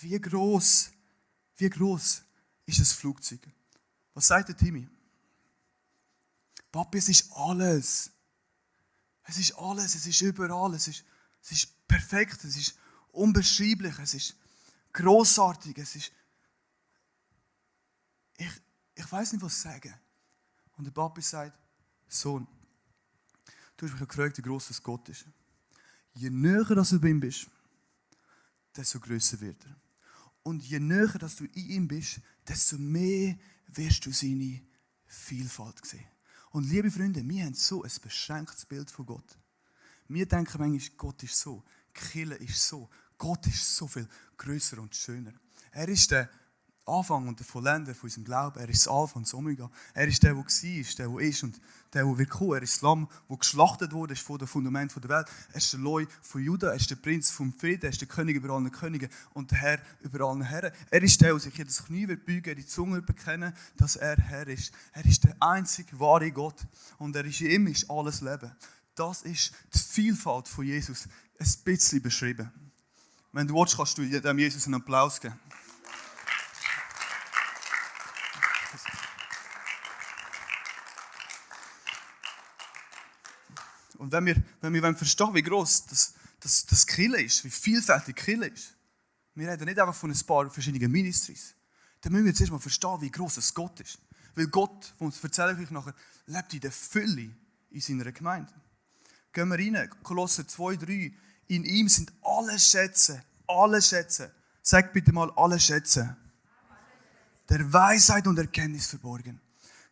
wie 0.00 0.18
groß, 0.18 0.90
wie 1.56 1.70
groß 1.70 2.22
ist 2.66 2.80
das 2.80 2.92
Flugzeug? 2.92 3.40
Was 4.14 4.26
sagt 4.26 4.48
der 4.48 4.56
Timmy? 4.56 4.88
Papi, 6.70 6.98
es 6.98 7.08
ist 7.08 7.32
alles. 7.32 8.10
Es 9.24 9.38
ist 9.38 9.52
alles, 9.52 9.94
es 9.94 10.06
ist 10.06 10.20
überall, 10.20 10.74
es 10.74 10.88
ist, 10.88 11.04
es 11.42 11.52
ist 11.52 11.88
perfekt, 11.88 12.42
es 12.44 12.56
ist 12.56 12.78
unbeschreiblich, 13.12 13.98
es 13.98 14.14
ist 14.14 14.36
großartig, 14.92 15.78
es 15.78 15.96
ist. 15.96 16.12
Ich, 18.36 18.50
ich 18.94 19.12
weiß 19.12 19.32
nicht, 19.32 19.42
was 19.42 19.60
sagen. 19.60 19.94
Und 20.76 20.84
der 20.84 20.90
Papi 20.90 21.20
sagt: 21.20 21.56
Sohn, 22.08 22.46
du 23.76 23.86
hast 23.86 23.92
mich 23.92 24.08
gefragt, 24.08 24.38
wie 24.38 24.42
groß 24.42 24.68
das 24.68 24.82
Gott 24.82 25.08
ist. 25.08 25.26
Je 26.14 26.30
näher 26.30 26.64
dass 26.64 26.90
du 26.90 27.00
bei 27.00 27.08
ihm 27.08 27.20
bist, 27.20 27.48
desto 28.76 29.00
größer 29.00 29.40
wird 29.40 29.64
er. 29.64 29.76
Und 30.42 30.62
je 30.62 30.80
näher 30.80 31.18
dass 31.18 31.36
du 31.36 31.44
in 31.44 31.70
ihm 31.70 31.88
bist, 31.88 32.20
desto 32.46 32.78
mehr 32.78 33.36
wirst 33.68 34.04
du 34.06 34.12
seine 34.12 34.60
Vielfalt 35.06 35.84
sehen. 35.86 36.06
Und 36.50 36.68
liebe 36.68 36.90
Freunde, 36.90 37.26
wir 37.26 37.44
haben 37.44 37.54
so 37.54 37.82
ein 37.82 37.90
beschränktes 38.02 38.66
Bild 38.66 38.90
von 38.90 39.06
Gott. 39.06 39.38
Wir 40.08 40.26
denken 40.26 40.58
manchmal, 40.58 40.96
Gott 40.96 41.22
ist 41.22 41.38
so, 41.38 41.64
Kille 41.94 42.34
ist 42.36 42.66
so, 42.66 42.90
Gott 43.16 43.46
ist 43.46 43.76
so 43.76 43.86
viel 43.86 44.08
größer 44.36 44.78
und 44.78 44.94
schöner. 44.94 45.32
Er 45.70 45.88
ist 45.88 46.10
der 46.10 46.28
Anfang 46.84 47.28
und 47.28 47.38
der 47.38 47.46
Vollender 47.46 47.94
von 47.94 48.08
unserem 48.08 48.24
Glauben. 48.24 48.58
Er 48.58 48.68
ist 48.68 48.86
das 48.86 48.92
Alpha 48.92 49.14
und 49.16 49.26
das 49.26 49.34
Omega. 49.34 49.70
Er 49.94 50.08
ist 50.08 50.22
der, 50.22 50.34
der 50.34 50.38
war, 50.38 50.44
der, 50.44 51.08
der 51.08 51.28
ist 51.28 51.42
und 51.44 51.60
der, 51.92 52.04
der 52.04 52.18
wird 52.18 52.30
kommen. 52.30 52.54
Er 52.54 52.62
ist 52.62 52.74
das 52.74 52.82
Lamm, 52.82 53.08
das 53.28 53.38
geschlachtet 53.38 53.92
wurde, 53.92 54.14
ist 54.14 54.22
von 54.22 54.38
dem 54.38 54.48
Fundament 54.48 54.92
der 54.96 55.08
Welt. 55.08 55.28
Er 55.52 55.56
ist 55.56 55.72
der 55.72 55.80
Leu 55.80 56.06
von 56.22 56.42
Juda. 56.42 56.70
Er 56.70 56.74
ist 56.74 56.90
der 56.90 56.96
Prinz 56.96 57.30
vom 57.30 57.52
Frieden. 57.52 57.84
Er 57.84 57.90
ist 57.90 58.00
der 58.00 58.08
König 58.08 58.34
über 58.34 58.52
allen 58.52 58.70
Königen 58.72 59.08
und 59.32 59.52
der 59.52 59.58
Herr 59.58 59.78
über 60.00 60.28
allen 60.28 60.42
Herren. 60.42 60.72
Er 60.90 61.02
ist 61.02 61.20
der, 61.20 61.30
der 61.30 61.38
sich 61.38 61.56
jedes 61.56 61.84
Knie 61.84 62.08
wird 62.08 62.26
beugen, 62.26 62.56
die 62.56 62.66
Zunge 62.66 63.00
bekennen, 63.00 63.54
dass 63.76 63.94
er 63.94 64.16
Herr 64.16 64.48
ist. 64.48 64.72
Er 64.92 65.04
ist 65.04 65.22
der 65.22 65.36
einzige 65.38 66.00
wahre 66.00 66.32
Gott. 66.32 66.66
Und 66.98 67.14
er 67.14 67.24
ist 67.24 67.40
in 67.42 67.50
ihm 67.50 67.66
ist 67.68 67.88
alles 67.88 68.20
Leben. 68.22 68.50
Das 68.96 69.22
ist 69.22 69.52
die 69.72 69.78
Vielfalt 69.78 70.48
von 70.48 70.64
Jesus 70.64 71.08
ein 71.38 71.52
bisschen 71.64 72.02
beschrieben. 72.02 72.50
Wenn 73.30 73.46
du 73.46 73.54
willst, 73.54 73.76
kannst 73.76 73.96
du 73.96 74.04
dem 74.04 74.38
Jesus 74.38 74.66
einen 74.66 74.74
Applaus 74.74 75.20
geben. 75.20 75.38
Und 84.02 84.10
wenn 84.10 84.26
wir, 84.26 84.42
wenn 84.60 84.74
wir 84.74 84.94
verstehen, 84.96 85.32
wie 85.32 85.44
groß 85.44 85.86
das, 85.86 86.14
das, 86.40 86.66
das 86.66 86.88
Kille 86.88 87.22
ist, 87.22 87.44
wie 87.44 87.50
vielfältig 87.50 88.16
Kille 88.16 88.48
ist, 88.48 88.74
wir 89.36 89.48
reden 89.48 89.64
nicht 89.64 89.78
einfach 89.78 89.94
von 89.94 90.10
ein 90.10 90.26
paar 90.26 90.50
verschiedenen 90.50 90.90
Ministries, 90.90 91.54
dann 92.00 92.12
müssen 92.12 92.24
wir 92.24 92.34
zuerst 92.34 92.50
mal 92.50 92.58
verstehen, 92.58 93.00
wie 93.00 93.12
groß 93.12 93.36
es 93.36 93.54
Gott 93.54 93.78
ist. 93.78 94.00
Weil 94.34 94.48
Gott, 94.48 94.92
das 94.98 95.22
erzähle 95.22 95.52
ich 95.52 95.60
euch 95.60 95.70
nachher, 95.70 95.94
lebt 96.26 96.52
in 96.52 96.58
der 96.58 96.72
Fülle 96.72 97.30
in 97.70 97.80
seiner 97.80 98.10
Gemeinde. 98.10 98.52
Gehen 99.32 99.48
wir 99.48 99.56
rein, 99.56 99.88
Kolosser 100.02 100.48
2, 100.48 100.78
3. 100.78 101.12
In 101.46 101.64
ihm 101.64 101.88
sind 101.88 102.12
alle 102.22 102.58
Schätze, 102.58 103.22
alle 103.46 103.80
Schätze. 103.80 104.34
Sag 104.62 104.92
bitte 104.92 105.12
mal 105.12 105.30
alle 105.36 105.60
Schätze. 105.60 106.16
Der 107.48 107.72
Weisheit 107.72 108.26
und 108.26 108.36
Erkenntnis 108.36 108.88
verborgen. 108.88 109.40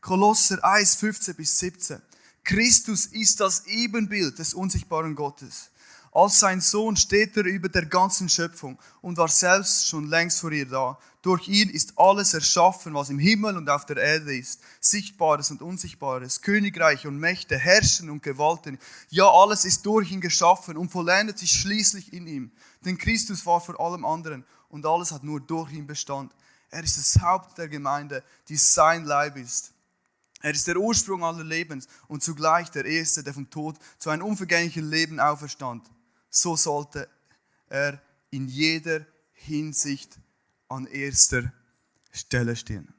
Kolosser 0.00 0.64
1, 0.64 0.96
15 0.96 1.36
bis 1.36 1.56
17. 1.60 2.02
Christus 2.44 3.06
ist 3.06 3.40
das 3.40 3.66
Ebenbild 3.66 4.38
des 4.38 4.54
unsichtbaren 4.54 5.14
Gottes. 5.14 5.70
Als 6.12 6.40
sein 6.40 6.60
Sohn 6.60 6.96
steht 6.96 7.36
er 7.36 7.44
über 7.44 7.68
der 7.68 7.86
ganzen 7.86 8.28
Schöpfung 8.28 8.78
und 9.00 9.16
war 9.16 9.28
selbst 9.28 9.86
schon 9.86 10.08
längst 10.08 10.40
vor 10.40 10.50
ihr 10.50 10.66
da. 10.66 10.98
Durch 11.22 11.46
ihn 11.46 11.68
ist 11.68 11.92
alles 11.96 12.34
erschaffen, 12.34 12.94
was 12.94 13.10
im 13.10 13.20
Himmel 13.20 13.56
und 13.56 13.70
auf 13.70 13.86
der 13.86 13.98
Erde 13.98 14.36
ist. 14.36 14.60
Sichtbares 14.80 15.52
und 15.52 15.62
Unsichtbares, 15.62 16.40
Königreiche 16.40 17.06
und 17.06 17.18
Mächte, 17.18 17.56
Herrschen 17.56 18.10
und 18.10 18.24
Gewalten. 18.24 18.78
Ja, 19.10 19.30
alles 19.30 19.64
ist 19.64 19.86
durch 19.86 20.10
ihn 20.10 20.20
geschaffen 20.20 20.76
und 20.76 20.90
vollendet 20.90 21.38
sich 21.38 21.52
schließlich 21.52 22.12
in 22.12 22.26
ihm. 22.26 22.50
Denn 22.84 22.98
Christus 22.98 23.46
war 23.46 23.60
vor 23.60 23.78
allem 23.78 24.04
anderen 24.04 24.44
und 24.68 24.86
alles 24.86 25.12
hat 25.12 25.22
nur 25.22 25.40
durch 25.40 25.70
ihn 25.72 25.86
Bestand. 25.86 26.32
Er 26.70 26.82
ist 26.82 26.96
das 26.96 27.22
Haupt 27.22 27.58
der 27.58 27.68
Gemeinde, 27.68 28.24
die 28.48 28.56
sein 28.56 29.04
Leib 29.04 29.36
ist. 29.36 29.72
Er 30.40 30.52
ist 30.52 30.66
der 30.66 30.76
Ursprung 30.76 31.22
aller 31.22 31.44
Lebens 31.44 31.86
und 32.08 32.22
zugleich 32.22 32.70
der 32.70 32.84
Erste, 32.84 33.22
der 33.22 33.34
vom 33.34 33.48
Tod 33.50 33.76
zu 33.98 34.10
einem 34.10 34.24
unvergänglichen 34.24 34.88
Leben 34.88 35.20
auferstand. 35.20 35.90
So 36.30 36.56
sollte 36.56 37.08
er 37.68 38.00
in 38.30 38.48
jeder 38.48 39.04
Hinsicht 39.32 40.18
an 40.68 40.86
erster 40.86 41.52
Stelle 42.12 42.56
stehen. 42.56 42.92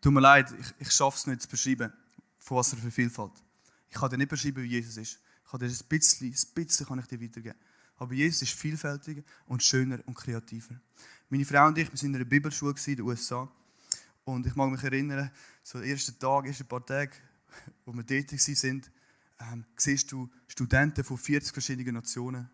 Tut 0.00 0.12
mir 0.12 0.20
leid, 0.20 0.54
ich, 0.58 0.74
ich 0.78 0.90
schaffe 0.90 1.18
es 1.18 1.26
nicht 1.26 1.42
zu 1.42 1.48
beschreiben, 1.48 1.92
von 2.38 2.56
was 2.56 2.72
er 2.72 2.78
für 2.78 2.90
Vielfalt. 2.90 3.32
Ich 3.88 3.96
kann 3.96 4.10
dir 4.10 4.18
nicht 4.18 4.28
beschreiben, 4.28 4.62
wie 4.62 4.68
Jesus 4.68 4.96
ist. 4.96 5.18
Ich 5.44 5.50
kann 5.50 5.60
dir 5.60 5.66
ein 5.66 5.88
bisschen, 5.88 6.28
ein 6.28 6.54
bisschen 6.54 6.86
kann 6.86 6.98
ich 6.98 7.06
dir 7.06 7.20
weitergeben. 7.20 7.58
Aber 7.96 8.12
Jesus 8.12 8.42
ist 8.42 8.52
vielfältiger 8.52 9.22
und 9.46 9.62
schöner 9.62 10.00
und 10.06 10.14
kreativer. 10.14 10.80
Meine 11.28 11.44
Frau 11.44 11.66
und 11.68 11.78
ich, 11.78 11.90
wir 11.90 11.96
sind 11.96 12.10
in 12.10 12.16
einer 12.16 12.24
Bibelschule 12.24 12.74
in 12.86 12.96
den 12.96 13.04
USA. 13.04 13.50
Und 14.24 14.46
ich 14.46 14.54
mag 14.54 14.70
mich 14.70 14.82
erinnern, 14.82 15.30
so 15.62 15.78
den 15.78 15.90
ersten 15.90 16.18
Tag, 16.18 16.46
ersten 16.46 16.66
paar 16.66 16.84
Tage, 16.84 17.12
wo 17.84 17.92
wir 17.92 18.02
dort 18.02 18.32
waren, 18.32 18.82
ähm, 19.40 19.64
siehst 19.76 20.10
du 20.12 20.30
Studenten 20.48 21.04
von 21.04 21.18
40 21.18 21.52
verschiedenen 21.52 21.94
Nationen. 21.94 22.48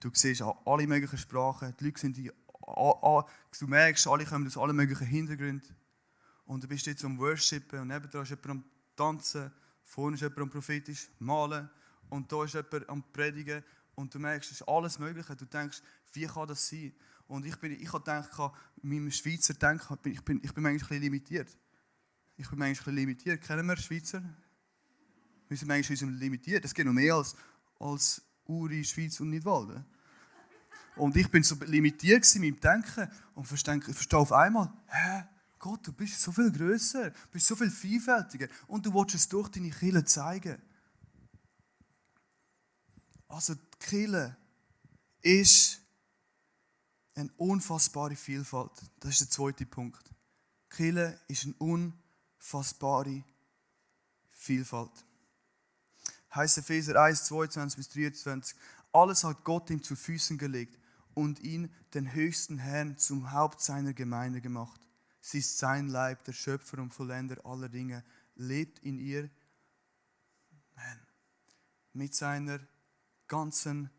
Du 0.00 0.10
siehst 0.12 0.42
alle 0.42 0.86
möglichen 0.86 1.18
Sprachen. 1.18 1.74
Die 1.78 1.84
Leute 1.84 2.00
sind 2.00 2.16
die, 2.16 2.30
du 2.60 3.66
merkst, 3.66 4.06
alle 4.08 4.24
kommen 4.24 4.46
aus 4.46 4.56
allen 4.56 4.74
möglichen 4.74 5.06
Hintergründen. 5.06 5.76
Und 6.46 6.64
du 6.64 6.68
bist 6.68 6.86
jetzt 6.86 7.04
am 7.04 7.18
Worshipen 7.18 7.80
und 7.80 7.88
nebenan 7.88 8.22
ist 8.22 8.30
jemand 8.30 8.50
am 8.50 8.64
Tanzen, 8.96 9.50
vorne 9.84 10.14
ist 10.14 10.20
jemand 10.20 10.40
am 10.40 10.50
prophetisch 10.50 11.08
Malen 11.20 11.70
und 12.10 12.30
da 12.30 12.44
ist 12.44 12.54
jemand 12.54 12.88
am 12.88 13.02
Predigen. 13.12 13.62
Und 13.94 14.12
du 14.12 14.18
merkst, 14.18 14.50
es 14.50 14.60
ist 14.60 14.68
alles 14.68 14.98
Mögliche. 14.98 15.36
Du 15.36 15.44
denkst, 15.44 15.80
wie 16.12 16.26
kann 16.26 16.48
das 16.48 16.68
sein? 16.68 16.92
Und 17.26 17.46
ich, 17.46 17.56
bin, 17.56 17.72
ich 17.72 17.92
habe 17.92 18.00
gedacht, 18.00 18.52
mit 18.82 19.00
meinem 19.00 19.10
Schweizer 19.10 19.54
Denken, 19.54 19.98
ich 20.04 20.22
bin, 20.22 20.40
ich 20.42 20.52
bin 20.52 20.62
manchmal 20.62 20.72
ein 20.72 20.78
bisschen 20.78 21.02
limitiert. 21.02 21.56
Ich 22.36 22.48
bin 22.48 22.58
manchmal 22.58 22.66
ein 22.66 22.74
bisschen 22.74 22.94
limitiert. 22.94 23.42
Kennen 23.42 23.66
wir 23.66 23.76
Schweizer? 23.76 24.22
Wir 25.48 25.56
sind 25.56 25.68
manchmal 25.68 26.10
limitiert. 26.10 26.64
Es 26.64 26.74
geht 26.74 26.86
noch 26.86 26.92
mehr 26.92 27.14
als, 27.14 27.34
als 27.78 28.22
Uri, 28.46 28.84
Schweiz 28.84 29.20
und 29.20 29.30
Nidwalden. 29.30 29.84
Und 30.96 31.16
ich 31.16 31.28
bin 31.30 31.42
so 31.42 31.56
limitiert 31.64 32.32
in 32.34 32.42
meinem 32.42 32.60
Denken 32.60 33.10
und 33.34 33.46
verstehe, 33.46 33.80
verstehe 33.80 34.18
auf 34.18 34.32
einmal, 34.32 34.72
hä, 34.86 35.24
Gott, 35.58 35.86
du 35.86 35.92
bist 35.92 36.20
so 36.20 36.30
viel 36.30 36.52
größer, 36.52 37.10
du 37.10 37.28
bist 37.32 37.46
so 37.46 37.56
viel 37.56 37.70
vielfältiger 37.70 38.48
und 38.66 38.84
du 38.84 38.92
willst 38.92 39.14
es 39.14 39.28
durch 39.28 39.48
deine 39.48 39.70
Kille 39.70 40.04
zeigen. 40.04 40.60
Also 43.28 43.54
die 43.54 43.78
Kille 43.78 44.36
ist 45.22 45.80
eine 47.14 47.30
unfassbare 47.36 48.16
Vielfalt. 48.16 48.72
Das 49.00 49.12
ist 49.12 49.20
der 49.20 49.30
zweite 49.30 49.66
Punkt. 49.66 50.02
Kille 50.68 51.20
ist 51.28 51.44
eine 51.44 51.54
unfassbare 51.54 53.24
Vielfalt. 54.30 55.04
Heißt 56.34 56.58
Epheser 56.58 57.00
1, 57.00 57.24
22 57.24 57.76
bis 57.76 57.88
23. 57.90 58.56
Alles 58.92 59.24
hat 59.24 59.44
Gott 59.44 59.70
ihm 59.70 59.82
zu 59.82 59.94
Füßen 59.94 60.38
gelegt 60.38 60.78
und 61.14 61.40
ihn, 61.40 61.72
den 61.94 62.12
höchsten 62.12 62.58
Herrn, 62.58 62.98
zum 62.98 63.30
Haupt 63.32 63.60
seiner 63.60 63.92
Gemeinde 63.92 64.40
gemacht. 64.40 64.80
Sie 65.20 65.38
ist 65.38 65.58
sein 65.58 65.88
Leib, 65.88 66.24
der 66.24 66.32
Schöpfer 66.32 66.78
und 66.78 66.92
Vollender 66.92 67.44
aller 67.46 67.68
Dinge, 67.68 68.04
lebt 68.34 68.80
in 68.80 68.98
ihr 68.98 69.30
man, 70.74 71.00
mit 71.92 72.14
seiner 72.14 72.60
ganzen 73.28 73.90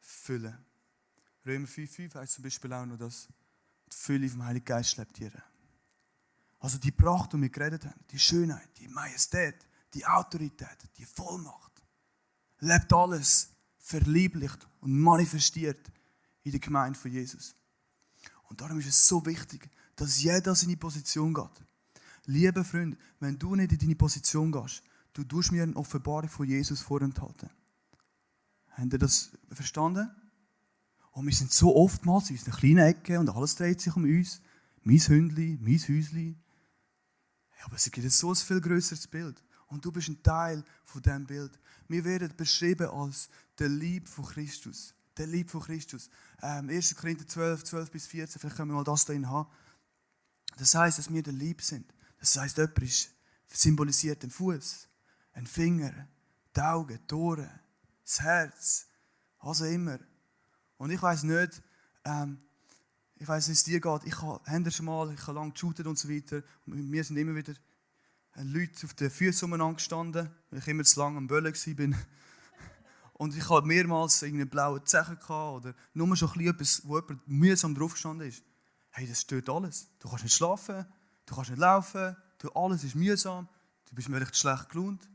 Fülle. 0.00 0.58
Römer 1.46 1.66
5,5 1.66 2.14
heißt 2.14 2.34
zum 2.34 2.44
Beispiel 2.44 2.72
auch 2.72 2.86
noch, 2.86 2.98
dass 2.98 3.28
die 3.92 3.96
Fülle 3.96 4.28
vom 4.28 4.44
Heiligen 4.44 4.64
Geist 4.64 4.96
lebt 4.96 5.16
hier. 5.16 5.32
Also 6.58 6.78
die 6.78 6.90
Pracht, 6.90 7.32
die 7.32 7.40
wir 7.40 7.50
geredet 7.50 7.84
haben, 7.84 8.00
die 8.10 8.18
Schönheit, 8.18 8.68
die 8.78 8.88
Majestät, 8.88 9.54
die 9.94 10.04
Autorität, 10.04 10.76
die 10.96 11.04
Vollmacht, 11.04 11.82
lebt 12.58 12.92
alles 12.92 13.50
verlieblicht 13.78 14.66
und 14.80 14.98
manifestiert 14.98 15.92
in 16.42 16.50
der 16.50 16.60
Gemeinde 16.60 16.98
von 16.98 17.12
Jesus. 17.12 17.54
Und 18.48 18.60
darum 18.60 18.80
ist 18.80 18.88
es 18.88 19.06
so 19.06 19.24
wichtig, 19.24 19.68
dass 19.94 20.20
jeder 20.20 20.54
seine 20.54 20.76
Position 20.76 21.32
geht. 21.32 21.64
Liebe 22.24 22.64
Freund, 22.64 22.98
wenn 23.20 23.38
du 23.38 23.54
nicht 23.54 23.72
in 23.72 23.78
deine 23.78 23.94
Position 23.94 24.50
gehst, 24.50 24.82
du 25.12 25.22
tust 25.22 25.52
mir 25.52 25.62
eine 25.62 25.76
Offenbarung 25.76 26.28
von 26.28 26.46
Jesus 26.46 26.80
vorenthalten. 26.80 27.50
Habt 28.72 28.92
ihr 28.92 28.98
das 28.98 29.30
verstanden? 29.52 30.10
Und 31.16 31.24
wir 31.24 31.32
sind 31.32 31.50
so 31.50 31.74
oftmals 31.74 32.28
in 32.28 32.36
unseren 32.36 32.52
kleinen 32.52 32.86
Ecken 32.86 33.16
und 33.16 33.30
alles 33.30 33.54
dreht 33.54 33.80
sich 33.80 33.96
um 33.96 34.04
uns. 34.04 34.42
Mein 34.82 34.98
Hündli, 34.98 35.58
mein 35.62 35.78
Häusli. 35.78 36.36
Aber 37.64 37.76
es 37.76 37.90
gibt 37.90 38.12
so 38.12 38.28
ein 38.28 38.36
viel 38.36 38.60
größeres 38.60 39.06
Bild. 39.06 39.42
Und 39.68 39.82
du 39.82 39.90
bist 39.90 40.08
ein 40.08 40.22
Teil 40.22 40.62
von 40.84 41.00
diesem 41.00 41.26
Bild. 41.26 41.58
Wir 41.88 42.04
werden 42.04 42.36
beschrieben 42.36 42.88
als 42.88 43.30
der 43.58 43.70
Lieb 43.70 44.08
von 44.08 44.26
Christus. 44.26 44.92
Der 45.16 45.26
Lieb 45.26 45.50
von 45.50 45.62
Christus. 45.62 46.10
Ähm, 46.42 46.68
1. 46.68 46.94
Korinther 46.94 47.26
12, 47.26 47.64
12 47.64 47.90
bis 47.90 48.06
14, 48.08 48.38
vielleicht 48.38 48.56
können 48.58 48.72
wir 48.72 48.74
mal 48.74 48.84
das 48.84 49.06
da 49.06 49.14
haben. 49.14 49.50
Das 50.58 50.74
heißt, 50.74 50.98
dass 50.98 51.10
wir 51.10 51.22
der 51.22 51.32
Lieb 51.32 51.62
sind. 51.62 51.94
Das 52.20 52.36
heißt, 52.36 52.58
jemand 52.58 52.82
ist 52.82 53.10
symbolisiert 53.48 54.22
den 54.22 54.30
Fuß, 54.30 54.86
ein 55.32 55.46
Finger, 55.46 56.08
die 56.54 56.60
Augen, 56.60 56.98
die 57.10 57.14
Ohren, 57.14 57.48
das 58.04 58.20
Herz, 58.20 58.86
was 59.40 59.62
auch 59.62 59.64
immer. 59.64 59.98
Und 60.78 60.90
ich 60.90 61.00
weiß 61.00 61.22
nicht, 61.24 61.62
ähm, 62.04 62.38
ich 63.18 63.26
weiß, 63.26 63.48
wie 63.48 63.52
es 63.52 63.64
dir 63.64 63.80
geht. 63.80 64.04
Ich 64.04 64.20
habe 64.20 64.70
schon 64.70 64.86
mal, 64.86 65.12
ich 65.12 65.22
habe 65.22 65.32
lange 65.32 65.52
geshootet 65.52 65.86
und 65.86 65.98
so 65.98 66.08
weiter. 66.08 66.42
Und 66.66 66.90
mir 66.90 67.02
sind 67.02 67.16
immer 67.16 67.34
wieder 67.34 67.54
äh, 68.34 68.42
Leute 68.42 68.84
auf 68.84 68.94
den 68.94 69.10
Füßen 69.10 69.46
umeinander 69.46 69.76
gestanden, 69.76 70.30
weil 70.50 70.58
ich 70.58 70.68
immer 70.68 70.84
zu 70.84 71.00
lange 71.00 71.18
am 71.18 71.26
Böllen 71.26 71.54
war. 71.54 71.98
Und 73.14 73.34
ich 73.34 73.48
hatte 73.48 73.66
mehrmals 73.66 74.22
einen 74.22 74.46
blauen 74.46 74.84
Zechen 74.84 75.16
oder 75.26 75.74
nur 75.94 76.14
schon 76.16 76.38
etwas, 76.40 76.82
wo 76.84 76.98
jemand 76.98 77.26
mühsam 77.26 77.74
drauf 77.74 77.92
gestanden 77.92 78.28
ist. 78.28 78.42
Hey, 78.90 79.06
das 79.06 79.22
stört 79.22 79.48
alles. 79.48 79.88
Du 79.98 80.08
kannst 80.10 80.24
nicht 80.24 80.36
schlafen, 80.36 80.84
du 81.24 81.34
kannst 81.34 81.48
nicht 81.48 81.58
laufen, 81.58 82.14
du, 82.38 82.50
alles 82.50 82.84
ist 82.84 82.94
mühsam, 82.94 83.48
du 83.88 83.94
bist 83.94 84.08
vielleicht 84.08 84.36
schlecht 84.36 84.68
gelohnt. 84.68 85.08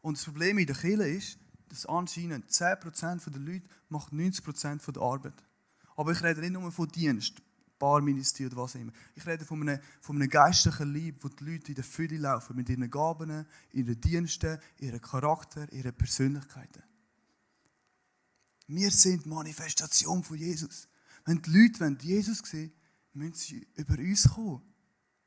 Und 0.00 0.16
das 0.16 0.24
Problem 0.24 0.56
in 0.56 0.66
der 0.66 0.76
Kirche 0.76 1.08
ist, 1.08 1.38
dass 1.68 1.86
anscheinend 1.86 2.50
10% 2.50 3.30
der 3.30 3.40
Leute 3.40 3.68
macht 3.88 4.12
90% 4.12 4.92
der 4.92 5.02
Arbeit. 5.02 5.44
Aber 5.96 6.12
ich 6.12 6.22
rede 6.22 6.40
nicht 6.40 6.52
nur 6.52 6.70
von 6.72 6.88
Dienst, 6.88 7.40
Barministerie 7.78 8.46
oder 8.46 8.56
was 8.56 8.76
auch 8.76 8.80
immer. 8.80 8.92
Ich 9.14 9.26
rede 9.26 9.44
von 9.44 9.60
einem, 9.60 9.80
von 10.00 10.16
einem 10.16 10.28
geistlichen 10.28 10.92
Lieb, 10.92 11.22
wo 11.22 11.28
die 11.28 11.44
Leute 11.44 11.68
in 11.68 11.74
der 11.74 11.84
Fülle 11.84 12.18
laufen, 12.18 12.56
mit 12.56 12.68
ihren 12.68 12.90
Gaben, 12.90 13.46
ihren 13.72 14.00
Diensten, 14.00 14.58
ihrem 14.78 15.00
Charakter, 15.00 15.70
ihren 15.72 15.94
Persönlichkeiten. 15.94 16.82
Wir 18.66 18.90
sind 18.90 19.26
Manifestation 19.26 20.22
von 20.24 20.38
Jesus. 20.38 20.88
Wenn 21.24 21.42
die 21.42 21.50
Leute 21.50 21.96
Jesus 22.02 22.38
sehen 22.38 22.72
müssen 23.12 23.34
sie 23.34 23.66
über 23.76 23.98
uns 23.98 24.28
kommen. 24.28 24.62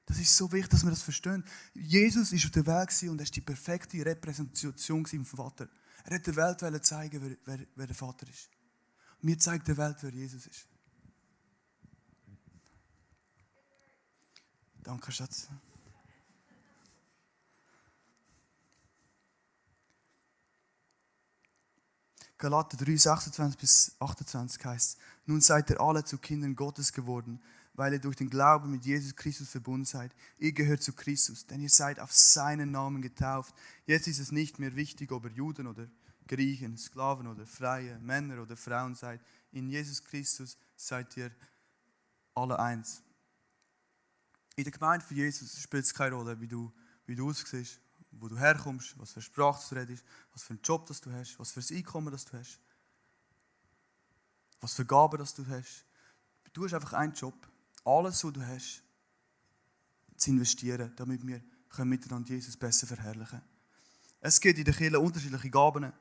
Das 0.06 0.20
ist 0.20 0.36
so 0.36 0.52
wichtig, 0.52 0.70
dass 0.70 0.84
wir 0.84 0.90
das 0.90 1.02
verstehen. 1.02 1.44
Jesus 1.74 2.32
ist 2.32 2.46
auf 2.46 2.52
der 2.52 2.66
Welt 2.66 3.04
und 3.10 3.20
er 3.20 3.24
ist 3.24 3.36
die 3.36 3.42
perfekte 3.42 4.06
Repräsentation 4.06 5.06
vom 5.06 5.26
Vater. 5.26 5.70
Er 6.10 6.16
hat 6.16 6.26
der 6.26 6.36
Welt 6.38 6.86
zeigen, 6.86 7.22
wer, 7.22 7.38
wer, 7.44 7.68
wer 7.76 7.86
der 7.86 7.96
Vater 7.96 8.26
ist. 8.30 8.50
Und 9.22 9.28
wir 9.28 9.38
zeigen 9.40 9.66
der 9.66 9.76
Welt, 9.76 9.98
wer 10.02 10.12
Jesus 10.12 10.48
ist. 10.48 10.66
Danke, 14.84 15.12
Schatz. 15.12 15.50
Galater 22.38 22.78
3, 22.78 22.96
26 22.96 23.60
bis 23.60 23.96
28 24.00 24.64
heißt, 24.64 24.98
nun 25.26 25.42
seid 25.42 25.72
ihr 25.72 25.82
alle 25.82 26.06
zu 26.06 26.20
Kindern 26.20 26.56
Gottes 26.56 26.94
geworden, 26.94 27.42
weil 27.74 27.92
ihr 27.94 28.00
durch 28.00 28.16
den 28.16 28.30
Glauben 28.30 28.72
mit 28.72 28.86
Jesus 28.86 29.14
Christus 29.16 29.50
verbunden 29.50 29.86
seid. 29.86 30.14
Ihr 30.38 30.54
gehört 30.54 30.82
zu 30.82 30.94
Christus, 30.94 31.48
denn 31.48 31.60
ihr 31.60 31.70
seid 31.70 32.00
auf 32.00 32.14
seinen 32.14 32.72
Namen 32.72 33.02
getauft. 33.02 33.54
Jetzt 33.86 34.08
ist 34.08 34.20
es 34.20 34.32
nicht 34.32 34.58
mehr 34.58 34.76
wichtig, 34.76 35.12
ob 35.12 35.26
ihr 35.26 35.32
Juden 35.32 35.68
oder 35.68 35.90
Griechen, 36.28 36.78
Sklaven 36.78 37.28
oder 37.28 37.46
Freie, 37.46 37.98
Männer 38.00 38.42
oder 38.42 38.56
Frauen 38.56 38.96
seid. 38.96 39.22
In 39.52 39.70
Jesus 39.70 40.04
Christus 40.04 40.58
seid 40.76 41.16
ihr 41.18 41.32
alle 42.36 42.60
eins. 42.60 43.02
In 44.56 44.64
der 44.64 44.74
Gemeinde 44.74 45.06
von 45.06 45.16
Jesus 45.16 45.60
spielt 45.62 45.86
es 45.86 45.94
keine 45.94 46.16
Rolle, 46.16 46.40
wie 46.40 46.48
du, 46.48 46.72
wie 47.06 47.16
du 47.16 47.30
aussiehst, 47.30 47.80
wo 48.12 48.28
du 48.28 48.38
herkommst, 48.38 48.98
was 49.00 49.14
für 49.14 49.22
Sprache 49.22 49.64
du 49.70 49.76
redest, 49.76 50.04
was 50.34 50.44
für 50.44 50.54
einen 50.54 50.62
Job 50.62 50.86
das 50.88 51.02
du 51.02 51.12
hast, 51.12 51.40
was 51.40 51.52
für 51.52 51.60
ein 51.60 51.78
Einkommen 51.78 52.12
das 52.12 52.26
du 52.26 52.38
hast, 52.38 52.60
was 54.60 54.74
für 54.74 54.86
Gaben 54.86 55.18
das 55.18 55.34
du 55.34 55.46
hast. 55.48 55.86
Du 56.54 56.66
hast 56.66 56.74
einfach 56.74 56.94
einen 56.94 57.14
Job 57.14 57.36
alles, 57.86 58.24
was 58.24 58.34
du 58.34 58.42
hast, 58.42 58.84
zu 60.18 60.32
investieren, 60.32 60.92
damit 60.96 61.26
wir 61.26 61.42
miteinander 61.86 62.30
Jesus 62.30 62.58
besser 62.58 62.88
verherrlichen 62.88 63.28
können. 63.28 63.58
Es 64.20 64.42
gibt 64.42 64.58
in 64.58 64.66
der 64.66 64.74
Kirche 64.74 65.00
unterschiedliche 65.00 65.50
Gaben. 65.50 65.94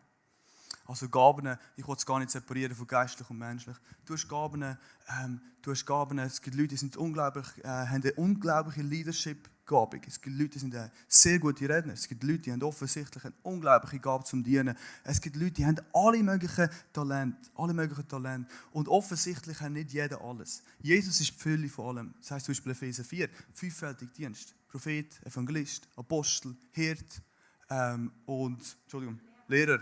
Also 0.86 1.08
Gaben, 1.08 1.56
ich 1.76 1.86
will 1.86 1.96
es 1.96 2.06
gar 2.06 2.18
nicht 2.18 2.30
separieren 2.30 2.74
von 2.74 2.86
geistlich 2.86 3.28
und 3.28 3.38
menschlich. 3.38 3.76
Du 4.04 4.14
hast 4.14 4.28
Gaben, 4.28 4.62
ähm, 4.62 5.40
du 5.62 5.70
hast 5.70 5.84
Gaben, 5.86 6.18
es 6.18 6.40
gibt 6.40 6.56
Leute, 6.56 6.68
die 6.68 6.76
sind 6.76 6.96
unglaublich, 6.96 7.46
äh, 7.62 7.68
haben 7.68 8.02
eine 8.02 8.12
unglaubliche 8.14 8.82
Leadership 8.82 9.48
Begabung. 9.66 10.00
Es 10.06 10.20
gibt 10.20 10.36
Leute, 10.36 10.50
die 10.50 10.58
sind 10.60 10.76
sehr 11.08 11.40
gute 11.40 11.68
Redner. 11.68 11.94
Es 11.94 12.06
gibt 12.06 12.22
Leute, 12.22 12.38
die 12.38 12.52
haben 12.52 12.62
offensichtlich 12.62 13.24
eine 13.24 13.34
unglaubliche 13.42 13.98
Gabe 13.98 14.22
zum 14.24 14.44
Dienen. 14.44 14.76
Es 15.02 15.20
gibt 15.20 15.34
Leute, 15.34 15.50
die 15.50 15.66
haben 15.66 15.80
alle 15.92 16.22
möglichen 16.22 16.68
Talente, 16.92 17.50
alle 17.56 17.74
möglichen 17.74 18.06
Talente. 18.06 18.48
Und 18.70 18.88
offensichtlich 18.88 19.60
hat 19.60 19.72
nicht 19.72 19.92
jeder 19.92 20.20
alles. 20.20 20.62
Jesus 20.80 21.20
ist 21.20 21.30
die 21.30 21.42
Fülle 21.42 21.68
von 21.68 21.96
allem. 21.96 22.14
Das 22.20 22.30
heißt 22.30 22.46
zum 22.46 22.52
Beispiel 22.52 22.72
Epheser 22.72 23.02
4, 23.04 23.28
fünffältig 23.54 24.14
Dienst. 24.14 24.54
Prophet, 24.68 25.20
Evangelist, 25.24 25.88
Apostel, 25.96 26.54
Hirt 26.70 27.22
ähm, 27.68 28.12
und, 28.24 28.62
Entschuldigung, 28.82 29.18
Lehrer. 29.48 29.80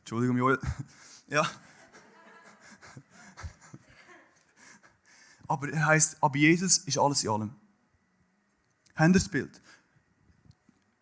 Entschuldigung, 0.00 0.36
Joel. 0.36 0.58
ja. 1.28 1.48
Aber 5.48 5.68
er 5.68 5.86
heißt, 5.86 6.16
aber 6.22 6.36
Jesus 6.36 6.78
ist 6.78 6.98
alles 6.98 7.24
in 7.24 7.30
allem. 7.30 7.54
Habt 8.94 9.14
das 9.14 9.28
Bild? 9.28 9.60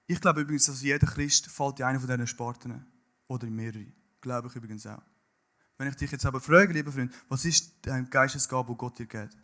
Ich 0.07 0.21
glaube 0.21 0.41
übrigens, 0.41 0.67
dass 0.67 0.83
jeder 0.83 1.07
Christ 1.07 1.47
fällt 1.47 1.79
in 1.79 1.85
eine 1.87 2.01
von 2.01 2.09
diesen 2.09 2.27
Sparten. 2.27 2.85
Oder 3.29 3.47
in 3.47 3.55
mehrere. 3.55 3.87
Glaube 4.21 4.49
ich 4.49 4.57
übrigens 4.57 4.87
auch. 4.87 5.03
Wenn 5.79 5.89
ich 5.89 5.95
dich 5.95 6.11
jetzt 6.11 6.27
aber 6.27 6.41
frage, 6.41 6.73
lieber 6.73 6.91
Freund, 6.91 7.15
was 7.29 7.45
ist 7.45 7.73
die 7.85 8.05
Geistesgabe, 8.11 8.73
die 8.73 8.77
Gott 8.77 8.99
dir 8.99 9.07
gibt? 9.07 9.37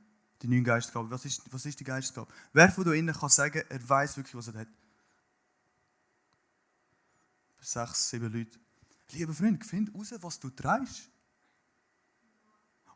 Die 0.42 0.48
neue 0.48 0.62
Geistesgabe. 0.62 1.09
Was 1.09 1.24
ist, 1.24 1.40
was 1.52 1.64
ist 1.64 1.79
die 1.79 1.85
Geistesgabe? 1.85 2.33
Wer 2.52 2.70
von 2.70 2.87
euch 2.88 3.07
kann 3.07 3.29
sagen, 3.29 3.62
er 3.68 3.88
weiß 3.88 4.16
wirklich, 4.16 4.35
was 4.35 4.48
er 4.48 4.61
hat? 4.61 4.68
Sechs, 7.61 8.11
sieben 8.11 8.33
Leute. 8.33 8.59
Lieber 9.12 9.35
Freund, 9.35 9.64
find 9.64 9.95
raus, 9.95 10.12
was 10.21 10.38
du 10.40 10.51
treibst. 10.51 11.11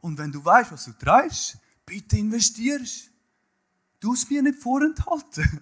Und 0.01 0.19
wenn 0.19 0.33
du 0.33 0.45
weißt, 0.45 0.73
was 0.73 0.85
du 0.85 0.93
treibst, 0.93 1.59
bitte 1.87 2.17
investierst. 2.17 3.11
Du 4.01 4.15
es 4.15 4.29
mir 4.31 4.43
nicht 4.43 4.59
vorenthalten. 4.59 5.61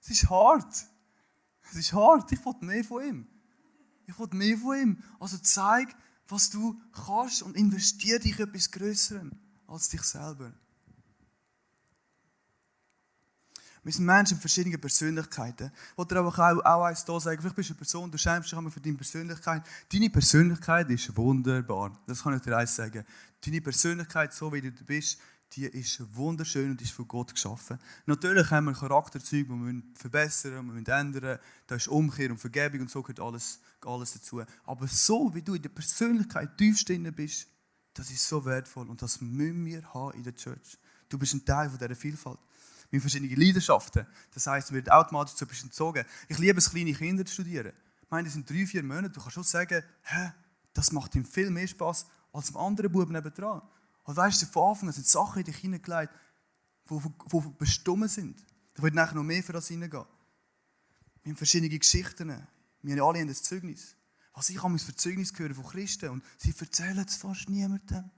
Es 0.00 0.10
ist 0.10 0.28
hart. 0.28 0.74
Es 1.70 1.76
ist 1.76 1.92
hart. 1.92 2.32
Ich 2.32 2.44
will 2.44 2.54
mehr 2.60 2.82
von 2.82 3.04
ihm. 3.04 3.28
Ich 4.06 4.18
will 4.18 4.28
mehr 4.32 4.58
von 4.58 4.76
ihm. 4.76 5.02
Also 5.20 5.38
zeig, 5.38 5.94
was 6.26 6.50
du 6.50 6.80
kannst 6.92 7.42
und 7.42 7.56
investiere 7.56 8.18
dich 8.18 8.38
in 8.38 8.48
etwas 8.48 8.70
Größerem 8.72 9.30
als 9.68 9.88
dich 9.90 10.02
selber. 10.02 10.52
Wir 13.84 13.92
sind 13.92 14.04
Menschen 14.04 14.34
mit 14.34 14.40
verschiedenen 14.40 14.80
Persönlichkeiten. 14.80 15.72
Ich 15.90 15.98
wollte 15.98 16.16
aber 16.16 16.28
auch, 16.64 16.84
eins 16.84 17.04
da 17.04 17.18
sagen. 17.18 17.40
Vielleicht 17.40 17.56
bist 17.56 17.70
du 17.70 17.72
eine 17.72 17.78
Person, 17.78 18.10
du 18.12 18.18
schämst 18.18 18.50
dich 18.50 18.56
einmal 18.56 18.70
für 18.70 18.80
deine 18.80 18.96
Persönlichkeit. 18.96 19.64
Deine 19.92 20.08
Persönlichkeit 20.08 20.88
ist 20.90 21.16
wunderbar. 21.16 21.98
Das 22.06 22.22
kann 22.22 22.36
ich 22.36 22.42
dir 22.42 22.56
eins 22.56 22.76
sagen. 22.76 23.04
Deine 23.44 23.60
Persönlichkeit, 23.60 24.32
so 24.32 24.52
wie 24.52 24.60
du 24.60 24.70
bist, 24.84 25.18
die 25.56 25.66
ist 25.66 26.00
wunderschön 26.14 26.70
und 26.70 26.80
ist 26.80 26.92
von 26.92 27.08
Gott 27.08 27.34
geschaffen. 27.34 27.76
Natürlich 28.06 28.48
haben 28.52 28.66
wir 28.66 28.72
Charakterzüge, 28.72 29.52
die 29.52 29.60
wir 29.60 29.82
verbessern, 29.94 30.64
die 30.64 30.86
wir 30.86 30.94
ändern. 30.94 31.38
Da 31.66 31.74
ist 31.74 31.88
Umkehr 31.88 32.30
und 32.30 32.38
Vergebung 32.38 32.82
und 32.82 32.90
so 32.90 33.02
gehört 33.02 33.18
alles, 33.18 33.60
alles 33.84 34.12
dazu. 34.12 34.42
Aber 34.64 34.86
so 34.86 35.34
wie 35.34 35.42
du 35.42 35.54
in 35.54 35.62
der 35.62 35.70
Persönlichkeit 35.70 36.56
tiefst 36.56 36.88
drin 36.88 37.12
bist, 37.12 37.48
das 37.94 38.10
ist 38.10 38.26
so 38.26 38.44
wertvoll 38.44 38.88
und 38.88 39.02
das 39.02 39.20
müssen 39.20 39.66
wir 39.66 39.82
haben 39.92 40.16
in 40.16 40.22
der 40.22 40.34
Church. 40.34 40.78
Du 41.08 41.18
bist 41.18 41.34
ein 41.34 41.44
Teil 41.44 41.68
von 41.68 41.78
dieser 41.78 41.96
Vielfalt. 41.96 42.38
Mit 42.92 43.00
verschiedenen 43.00 43.34
Leidenschaften. 43.34 44.06
Das 44.32 44.46
heisst, 44.46 44.70
du 44.70 44.74
wirst 44.74 44.92
automatisch 44.92 45.34
zu 45.34 45.44
etwas 45.44 45.62
entzogen. 45.64 46.04
Ich 46.28 46.38
liebe 46.38 46.58
es, 46.58 46.70
kleine 46.70 46.92
Kinder 46.92 47.24
zu 47.24 47.34
studieren. 47.34 47.72
Ich 48.02 48.10
meine, 48.10 48.24
das 48.24 48.34
sind 48.34 48.48
drei, 48.48 48.64
vier 48.64 48.84
Monate. 48.84 49.10
Du 49.10 49.20
kannst 49.20 49.34
schon 49.34 49.42
sagen, 49.42 49.82
hä, 50.02 50.32
das 50.72 50.92
macht 50.92 51.14
ihm 51.16 51.24
viel 51.24 51.50
mehr 51.50 51.66
Spaß 51.66 52.06
als 52.32 52.46
dem 52.46 52.56
anderen 52.58 52.92
Buben 52.92 53.12
nebendran. 53.12 53.62
Und 54.04 54.16
weißt 54.16 54.42
du, 54.42 54.46
von 54.46 54.70
Anfang 54.70 54.88
an 54.88 54.94
sind 54.94 55.06
Sachen 55.06 55.40
in 55.40 55.44
dich 55.46 55.56
hineingelegt, 55.56 56.12
die 56.90 57.40
bestimmt 57.58 58.10
sind. 58.10 58.44
Da 58.74 58.82
wird 58.82 58.94
nachher 58.94 59.14
noch 59.14 59.22
mehr 59.22 59.42
für 59.42 59.52
das 59.52 59.68
hineingehen. 59.68 60.04
Wir 61.22 61.30
haben 61.30 61.36
verschiedene 61.36 61.78
Geschichten. 61.78 62.46
Wir 62.82 63.02
alle 63.02 63.20
haben 63.20 63.28
ein 63.28 63.34
Zeugnis. 63.34 63.96
Was 64.34 64.48
ich 64.48 64.62
habe 64.62 64.78
für 64.78 64.94
Zeugnis 64.94 65.32
gehört 65.32 65.54
von 65.54 65.66
Christen 65.66 66.10
und 66.10 66.24
sie 66.38 66.54
erzählen 66.58 67.04
es 67.06 67.16
fast 67.16 67.48
niemandem. 67.48 68.10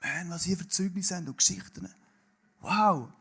Man, 0.00 0.30
was 0.30 0.44
sie 0.44 0.56
für 0.56 0.68
Zeugnis 0.68 1.10
haben 1.10 1.26
und 1.28 1.38
Geschichten. 1.38 1.88
Wow. 2.60 3.12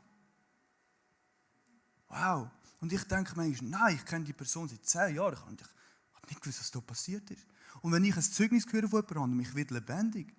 Wow. 2.15 2.49
Und 2.79 2.93
ich 2.93 3.03
denke 3.03 3.33
manchmal, 3.35 3.69
nein, 3.69 3.95
ich 3.95 4.05
kenne 4.05 4.23
die 4.23 4.33
Person 4.33 4.69
seit 4.69 4.85
zehn 4.85 5.15
Jahren. 5.15 5.33
Ich 5.33 5.41
habe 5.41 6.27
nicht 6.29 6.41
gewusst, 6.41 6.59
was 6.59 6.71
da 6.71 6.79
passiert 6.79 7.29
ist. 7.29 7.45
Und 7.81 7.91
wenn 7.91 8.03
ich 8.03 8.15
ein 8.15 8.21
Zeugnis 8.21 8.65
höre 8.71 8.87
von 8.87 9.01
jemandem 9.01 9.23
und 9.23 9.37
mich 9.37 9.53
wird 9.53 9.71
lebendig, 9.71 10.33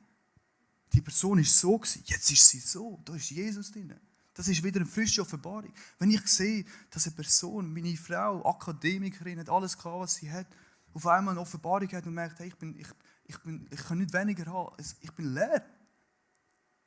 die 0.93 1.03
Person 1.03 1.39
ist 1.39 1.59
so 1.59 1.81
jetzt 2.05 2.31
ist 2.31 2.49
sie 2.49 2.61
so. 2.61 3.01
Da 3.05 3.15
ist 3.15 3.31
Jesus 3.31 3.71
drin. 3.71 3.95
Das 4.33 4.49
ist 4.49 4.63
wieder 4.63 4.81
eine 4.81 4.89
frische 4.89 5.23
Offenbarung. 5.23 5.73
Wenn 5.99 6.11
ich 6.11 6.27
sehe, 6.27 6.65
dass 6.91 7.07
eine 7.07 7.17
Person, 7.17 7.73
meine 7.73 7.97
Frau, 7.97 8.45
Akademikerin, 8.45 9.39
hat 9.39 9.49
alles 9.49 9.77
gehabt, 9.77 10.01
was 10.01 10.15
sie 10.15 10.31
hat, 10.31 10.47
auf 10.93 11.07
einmal 11.07 11.33
eine 11.33 11.41
Offenbarung 11.41 11.91
hat 11.93 12.07
und 12.07 12.15
merkt, 12.15 12.39
hey, 12.39 12.49
ich, 12.49 12.57
bin, 12.57 12.79
ich, 12.79 12.89
ich, 13.25 13.39
bin, 13.43 13.67
ich 13.71 13.83
kann 13.83 13.99
nicht 13.99 14.13
weniger 14.13 14.47
haben, 14.47 14.77
ich 15.01 15.13
bin 15.13 15.35
leer. 15.35 15.65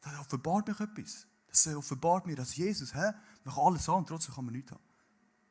Das 0.01 0.17
offenbart 0.19 0.67
mich 0.67 0.79
etwas. 0.79 1.27
Das 1.49 1.67
offenbart 1.67 2.27
mir, 2.27 2.35
dass 2.35 2.55
Jesus, 2.55 2.93
hä, 2.93 3.11
man 3.43 3.55
alles 3.55 3.87
haben, 3.87 4.05
trotzdem 4.05 4.35
kann 4.35 4.45
man 4.45 4.53
nichts 4.53 4.71
haben. 4.71 4.83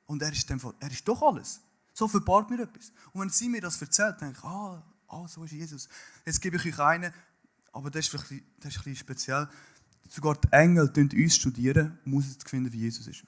Und 0.06 0.22
er 0.22 0.32
ist, 0.32 0.48
dem 0.48 0.60
er 0.80 0.90
ist 0.90 1.06
doch 1.06 1.20
alles. 1.22 1.60
So 1.92 2.04
offenbart 2.04 2.48
mir 2.50 2.60
etwas. 2.60 2.92
Und 3.12 3.20
wenn 3.20 3.30
sie 3.30 3.48
mir 3.48 3.60
das 3.60 3.80
erzählt, 3.80 4.20
denke 4.20 4.38
ich, 4.38 4.44
ah, 4.44 4.82
ah 5.08 5.28
so 5.28 5.44
ist 5.44 5.52
Jesus. 5.52 5.88
Jetzt 6.24 6.40
gebe 6.40 6.56
ich 6.56 6.64
euch 6.66 6.78
einen, 6.78 7.12
aber 7.72 7.90
das 7.90 8.06
ist, 8.06 8.14
das 8.14 8.22
ist 8.22 8.32
ein 8.32 8.60
bisschen 8.60 8.96
speziell. 8.96 9.48
Sogar 10.08 10.36
die 10.36 10.48
Engel 10.52 10.90
uns 10.96 11.34
studieren, 11.34 11.98
um 12.04 12.12
herauszufinden, 12.20 12.72
wie 12.72 12.78
Jesus 12.78 13.06
ist. 13.06 13.24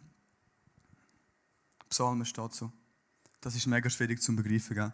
Psalmen 1.88 2.24
steht 2.24 2.54
so. 2.54 2.72
Das 3.40 3.54
ist 3.54 3.66
mega 3.66 3.90
schwierig 3.90 4.22
zu 4.22 4.34
begreifen. 4.34 4.76
Gell? 4.76 4.92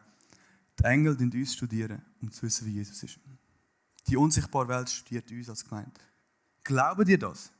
Die 0.78 0.84
Engel 0.84 1.16
uns 1.16 1.54
studieren, 1.54 2.02
um 2.20 2.32
zu 2.32 2.42
wissen, 2.42 2.66
wie 2.66 2.72
Jesus 2.72 3.02
ist. 3.02 3.18
Die 4.08 4.16
unsichtbare 4.16 4.68
Welt 4.68 4.90
studiert 4.90 5.30
uns 5.30 5.48
als 5.48 5.64
Gemeinde. 5.64 6.00
Glauben 6.64 7.04
dir 7.04 7.18
das? 7.18 7.50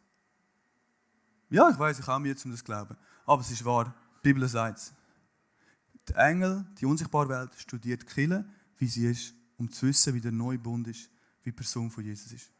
Ja, 1.48 1.70
ich 1.70 1.78
weiß, 1.78 1.98
ich 1.98 2.06
habe 2.06 2.22
mir 2.22 2.28
jetzt 2.28 2.44
um 2.44 2.50
das 2.50 2.64
glauben. 2.64 2.96
Aber 3.24 3.40
es 3.40 3.50
ist 3.50 3.64
wahr. 3.64 3.94
Die 4.18 4.32
Bibel 4.32 4.48
sagt 4.48 4.78
es. 4.78 4.92
Die 6.08 6.14
Engel, 6.14 6.64
die 6.78 6.86
unsichtbare 6.86 7.28
Welt, 7.28 7.54
studiert 7.56 8.02
die 8.02 8.06
Kirche, 8.06 8.44
wie 8.78 8.86
sie 8.86 9.06
ist, 9.06 9.34
um 9.56 9.70
zu 9.70 9.86
wissen, 9.86 10.14
wie 10.14 10.20
der 10.20 10.32
neue 10.32 10.58
Bund 10.58 10.86
ist, 10.88 11.10
wie 11.42 11.50
die 11.50 11.56
Person 11.56 11.90
von 11.90 12.04
Jesus 12.04 12.32
ist. 12.32 12.50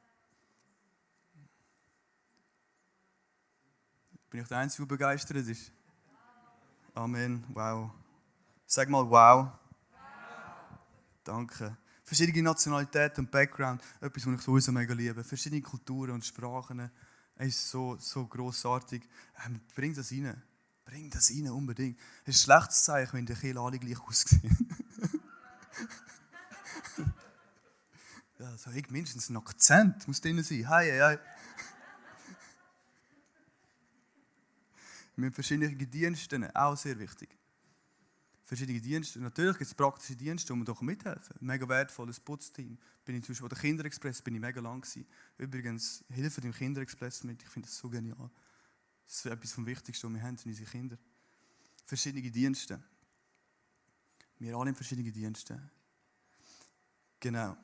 Bin 4.31 4.41
ich 4.41 4.49
der 4.49 4.59
Einzige, 4.59 4.83
der 4.83 4.97
begeistert 4.97 5.37
ist? 5.37 5.73
Amen. 6.95 7.45
Wow. 7.53 7.91
Sag 8.67 8.89
mal 8.89 9.09
wow. 9.09 9.49
Danke. 11.23 11.77
Verschiedene 12.03 12.43
Nationalitäten 12.43 13.25
und 13.25 13.31
Background, 13.31 13.83
etwas, 14.01 14.27
was 14.27 14.35
ich 14.35 14.41
sowieso 14.41 14.73
mega 14.73 14.95
liebe. 14.95 15.25
Verschiedene 15.25 15.61
Kulturen 15.61 16.13
und 16.13 16.25
Sprachen. 16.25 16.91
Es 17.37 17.49
ist 17.49 17.71
so, 17.71 17.97
so 17.99 18.27
grossartig. 18.27 19.03
Ähm, 19.45 19.61
bring 19.75 19.95
das 19.95 20.11
rein. 20.11 20.43
Bring 20.85 21.11
das 21.11 21.31
rein, 21.31 21.49
unbedingt. 21.51 21.99
Es 22.25 22.37
ist 22.37 22.43
ein 22.43 22.45
schlechtes 22.45 22.85
Zeichen, 22.85 23.13
wenn 23.13 23.27
die 23.27 23.35
Kinder 23.35 23.61
alle 23.61 23.79
gleich 23.79 24.01
aussehen. 24.01 24.69
ja, 28.39 28.57
so 28.57 28.71
ich 28.71 28.89
mindestens 28.91 29.29
ein 29.29 29.37
Akzent 29.37 30.09
muss 30.09 30.21
drin 30.21 30.43
sein. 30.43 30.67
Hi, 30.69 30.91
hi, 30.91 30.99
hi. 31.01 31.19
Wir 35.17 35.27
haben 35.27 35.35
verschiedene 35.35 35.75
Dienste, 35.75 36.51
auch 36.55 36.77
sehr 36.77 36.99
wichtig. 36.99 37.29
Verschiedene 38.47 38.81
Dienste. 38.81 39.19
Natürlich 39.19 39.59
gibt 39.59 39.69
es 39.69 39.75
praktische 39.75 40.15
Dienste, 40.15 40.53
wo 40.53 40.57
man 40.57 40.65
doch 40.65 40.81
mithelfen. 40.81 41.35
Mega 41.41 41.69
wertvolles 41.69 42.21
Putzteam. 42.21 42.79
Bin 43.05 43.17
ich 43.17 43.25
zum 43.25 43.33
Beispiel 43.33 43.49
bei 43.49 43.55
der 43.57 43.59
Kinderexpress 43.59 44.23
bin 44.23 44.37
ich 44.37 44.41
mega 44.41 44.61
lang 44.61 44.81
gewesen. 44.81 45.05
Übrigens, 45.37 46.05
hilfe 46.11 46.41
dem 46.41 46.53
Kinderexpress 46.53 47.25
mit. 47.25 47.43
Ich 47.43 47.49
finde 47.49 47.67
das 47.67 47.77
so 47.77 47.91
genial. 47.91 48.31
Das 49.05 49.17
ist 49.17 49.27
etwas 49.27 49.53
vom 49.53 49.67
Wichtigsten, 49.67 50.07
was 50.07 50.15
wir 50.15 50.23
haben, 50.23 50.37
sind 50.37 50.53
unsere 50.53 50.71
Kinder. 50.71 50.97
Verschiedene 51.87 52.31
Dienste. 52.31 52.81
Wir 54.39 54.57
alle 54.57 54.71
in 54.71 54.77
verschiedenen 54.77 55.13
Diensten. 55.13 55.69
Genau. 57.19 57.57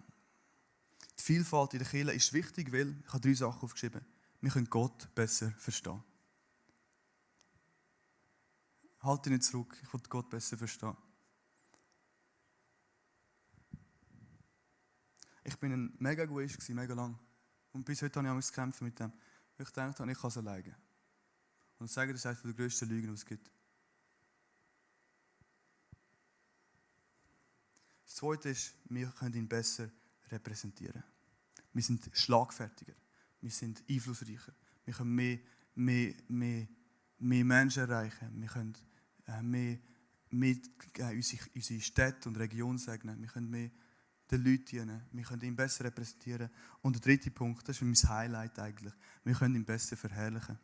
Die 1.17 1.23
Vielfalt 1.23 1.75
in 1.75 1.79
der 1.79 1.89
Kirche 1.89 2.13
ist 2.13 2.33
wichtig, 2.33 2.73
weil, 2.73 2.97
ich 3.07 3.13
habe 3.13 3.21
drei 3.21 3.35
Sachen 3.35 3.63
aufgeschrieben, 3.63 4.01
wir 4.41 4.51
können 4.51 4.69
Gott 4.69 5.15
besser 5.15 5.53
verstehen. 5.59 6.03
Halte 9.03 9.31
nicht 9.31 9.43
zurück, 9.43 9.77
ich 9.83 9.93
will 9.93 10.01
Gott 10.09 10.31
besser 10.31 10.57
verstehen. 10.57 10.97
Ich 15.45 15.59
bin 15.59 15.73
ein 15.73 15.95
mega 15.99 16.23
Egoist, 16.23 16.69
mega 16.71 16.95
lang. 16.95 17.19
Und 17.73 17.85
bis 17.85 18.01
heute 18.03 18.19
habe 18.19 18.29
ich 18.29 18.33
Angst 18.33 18.53
kämpfen 18.53 18.85
mit 18.85 18.99
dem. 18.99 19.13
Ich 19.59 19.71
dachte, 19.71 20.05
ich 20.09 20.19
kann 20.19 20.29
es 20.29 20.37
alleine. 20.37 20.77
Und 21.79 21.91
sagen, 21.91 22.13
das 22.13 22.21
ist 22.21 22.27
eine 22.27 22.37
der 22.37 22.53
grössten 22.53 22.89
Lügen, 22.89 23.09
die 23.09 23.15
es 23.15 23.27
gibt. 23.27 23.51
Das 28.05 28.15
Zweite 28.15 28.51
ist, 28.51 28.75
wir 28.85 29.09
können 29.09 29.35
ihn 29.35 29.49
besser 29.49 29.91
repräsentieren. 30.31 31.03
Wir 31.73 31.83
sind 31.83 32.09
schlagfertiger, 32.13 32.95
wir 33.41 33.51
sind 33.51 33.83
einflussreicher, 33.89 34.53
wir 34.85 34.95
können 34.95 35.15
mehr, 35.15 35.39
mehr, 35.75 36.15
mehr, 36.29 36.69
mehr 37.19 37.45
Menschen 37.45 37.89
erreichen, 37.89 38.31
wir 38.41 38.49
können 38.49 38.77
mehr, 39.43 39.79
mehr 40.31 40.57
äh, 40.99 41.15
unsere, 41.15 41.43
unsere 41.55 41.81
Städte 41.81 42.29
und 42.29 42.37
Region 42.39 42.79
segnen, 42.79 43.21
wir 43.21 43.29
können 43.29 43.51
mehr 43.51 43.71
den 44.31 44.45
Leuten 44.45 44.65
dienen, 44.65 45.03
wir 45.13 45.25
können 45.25 45.43
ihn 45.43 45.57
besser 45.57 45.85
repräsentieren. 45.85 46.51
Und 46.81 46.95
der 46.97 47.01
dritte 47.03 47.31
Punkt, 47.31 47.69
das 47.69 47.81
ist 47.81 47.83
mein 47.83 48.11
Highlight 48.11 48.59
eigentlich, 48.59 48.95
wir 49.25 49.35
können 49.35 49.57
ihn 49.57 49.65
besser 49.65 49.97
verherrlichen. 49.97 50.59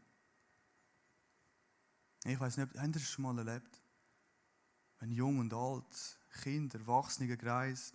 Ich 2.25 2.39
weiß 2.39 2.57
nicht, 2.57 2.75
habt 2.75 2.87
ihr 2.87 2.93
das 2.93 3.09
schon 3.09 3.23
mal 3.23 3.39
erlebt? 3.39 3.81
Wenn 4.99 5.13
jung 5.13 5.39
und 5.39 5.55
alt, 5.55 6.19
Kinder, 6.43 6.81
Erwachsene, 6.81 7.37
Kreis, 7.37 7.93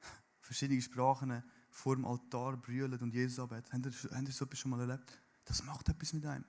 verschiedene 0.40 0.82
Sprachen 0.82 1.42
vor 1.70 1.94
dem 1.94 2.04
Altar 2.04 2.56
brüllen 2.56 2.98
und 3.00 3.14
Jesus 3.14 3.38
anbeten. 3.38 3.72
Habt 3.72 3.86
ihr, 3.86 4.10
habt 4.10 4.28
ihr 4.28 4.32
so 4.32 4.44
etwas 4.44 4.58
schon 4.58 4.70
mal 4.70 4.80
erlebt? 4.80 5.20
Das 5.44 5.62
macht 5.62 5.88
etwas 5.88 6.12
mit 6.14 6.26
einem. 6.26 6.44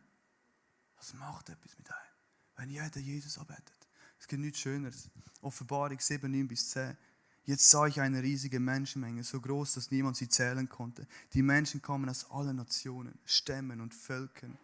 Das 0.95 1.13
macht 1.13 1.49
etwas 1.49 1.77
mit 1.77 1.91
einem. 1.91 2.16
Wenn 2.57 2.69
jeder 2.69 2.99
Jesus 2.99 3.37
anbetet. 3.37 3.73
Es 4.19 4.27
gibt 4.27 4.41
nichts 4.41 4.59
Schöneres. 4.59 5.09
Offenbarung 5.41 5.99
7, 5.99 6.29
9 6.29 6.47
bis 6.47 6.71
10. 6.71 6.97
Jetzt 7.45 7.69
sah 7.69 7.87
ich 7.87 8.01
eine 8.01 8.21
riesige 8.21 8.59
Menschenmenge, 8.59 9.23
so 9.23 9.39
groß, 9.39 9.75
dass 9.75 9.91
niemand 9.91 10.17
sie 10.17 10.27
zählen 10.27 10.67
konnte. 10.67 11.07
Die 11.33 11.41
Menschen 11.41 11.81
kamen 11.81 12.09
aus 12.09 12.29
allen 12.29 12.57
Nationen, 12.57 13.17
Stämmen 13.25 13.79
und 13.79 13.93
Völkern 13.93 14.57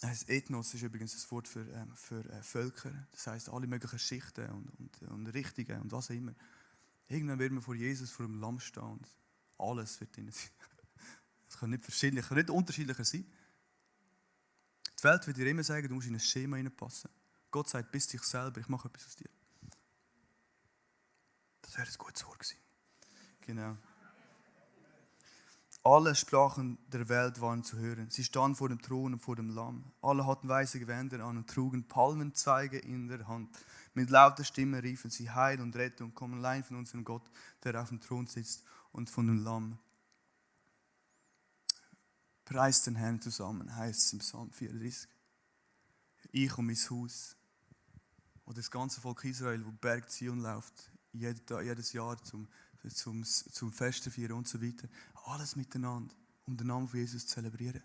das 0.00 0.28
Ethnos 0.28 0.72
ist 0.72 0.82
übrigens 0.82 1.12
das 1.12 1.30
Wort 1.30 1.46
für, 1.46 1.60
ähm, 1.60 1.92
für 1.94 2.24
äh, 2.30 2.42
Völker. 2.42 2.90
Das 3.12 3.26
heißt 3.26 3.50
alle 3.50 3.66
möglichen 3.66 3.98
Schichten 3.98 4.48
und, 4.50 4.70
und, 4.78 5.10
und 5.10 5.26
Richtungen 5.28 5.82
und 5.82 5.92
was 5.92 6.10
auch 6.10 6.14
immer. 6.14 6.34
Irgendwann 7.08 7.38
werden 7.38 7.58
wir 7.58 7.62
vor 7.62 7.74
Jesus, 7.74 8.10
vor 8.10 8.26
dem 8.26 8.40
Lamm 8.40 8.60
stehen 8.60 8.82
und 8.82 9.06
alles 9.58 10.00
wird 10.00 10.16
drin 10.16 10.30
sein. 10.30 10.50
Es 11.48 11.58
kann 11.58 11.70
nicht 11.70 11.82
verschiedentlich, 11.82 12.28
kann 12.28 12.38
nicht 12.38 12.48
unterschiedlicher 12.48 13.04
sein. 13.04 13.26
Die 15.00 15.04
Welt 15.04 15.26
wird 15.26 15.38
dir 15.38 15.46
immer 15.46 15.62
sagen, 15.62 15.88
du 15.88 15.94
musst 15.94 16.08
in 16.08 16.14
ein 16.14 16.20
Schema 16.20 16.56
hineinpassen. 16.56 17.10
Gott 17.50 17.70
sagt, 17.70 17.90
bist 17.90 18.12
dich 18.12 18.22
selber, 18.22 18.60
ich 18.60 18.68
mache 18.68 18.88
etwas 18.88 19.06
aus 19.06 19.16
dir. 19.16 19.30
Das 21.62 21.78
wäre 21.78 21.86
ein 21.86 21.94
gutes 21.96 22.26
Wort 22.26 22.38
gewesen. 22.38 22.58
Genau. 23.40 23.76
Alle 25.82 26.14
Sprachen 26.14 26.76
der 26.88 27.08
Welt 27.08 27.40
waren 27.40 27.64
zu 27.64 27.78
hören. 27.78 28.10
Sie 28.10 28.24
standen 28.24 28.56
vor 28.56 28.68
dem 28.68 28.82
Thron 28.82 29.14
und 29.14 29.20
vor 29.20 29.36
dem 29.36 29.48
Lamm. 29.48 29.90
Alle 30.02 30.26
hatten 30.26 30.46
weiße 30.46 30.78
Gewänder 30.78 31.24
an 31.24 31.38
und 31.38 31.48
trugen 31.48 31.88
Palmenzweige 31.88 32.78
in 32.78 33.08
der 33.08 33.26
Hand. 33.26 33.48
Mit 33.94 34.10
lauter 34.10 34.44
Stimme 34.44 34.82
riefen 34.82 35.10
sie 35.10 35.30
Heil 35.30 35.62
und 35.62 35.74
Rettung 35.76 36.14
kommen 36.14 36.34
allein 36.34 36.62
von 36.62 36.76
unserem 36.76 37.04
Gott, 37.04 37.30
der 37.64 37.80
auf 37.80 37.88
dem 37.88 38.02
Thron 38.02 38.26
sitzt 38.26 38.64
und 38.92 39.08
von 39.08 39.26
dem 39.26 39.42
Lamm. 39.42 39.78
Preist 42.50 42.88
den 42.88 42.96
Herrn 42.96 43.20
zusammen, 43.20 43.76
heißt 43.76 44.06
es 44.06 44.12
im 44.12 44.18
Psalm 44.18 44.50
34. 44.50 45.08
Ich 46.32 46.58
und 46.58 46.66
mein 46.66 46.76
Haus, 46.76 47.36
wo 48.44 48.52
das 48.52 48.68
ganze 48.68 49.00
Volk 49.00 49.24
Israel, 49.24 49.64
wo 49.64 49.70
Berg 49.70 50.10
Zion 50.10 50.40
läuft, 50.40 50.90
jedes 51.12 51.92
Jahr 51.92 52.20
zum 52.24 52.48
zum, 52.88 53.24
zum 53.24 53.72
Festen 53.72 54.10
feiern 54.10 54.32
und 54.32 54.48
so 54.48 54.60
weiter. 54.60 54.88
Alles 55.26 55.54
miteinander, 55.54 56.12
um 56.46 56.56
den 56.56 56.66
Namen 56.66 56.88
von 56.88 56.98
Jesus 56.98 57.26
zu 57.26 57.34
zelebrieren. 57.34 57.82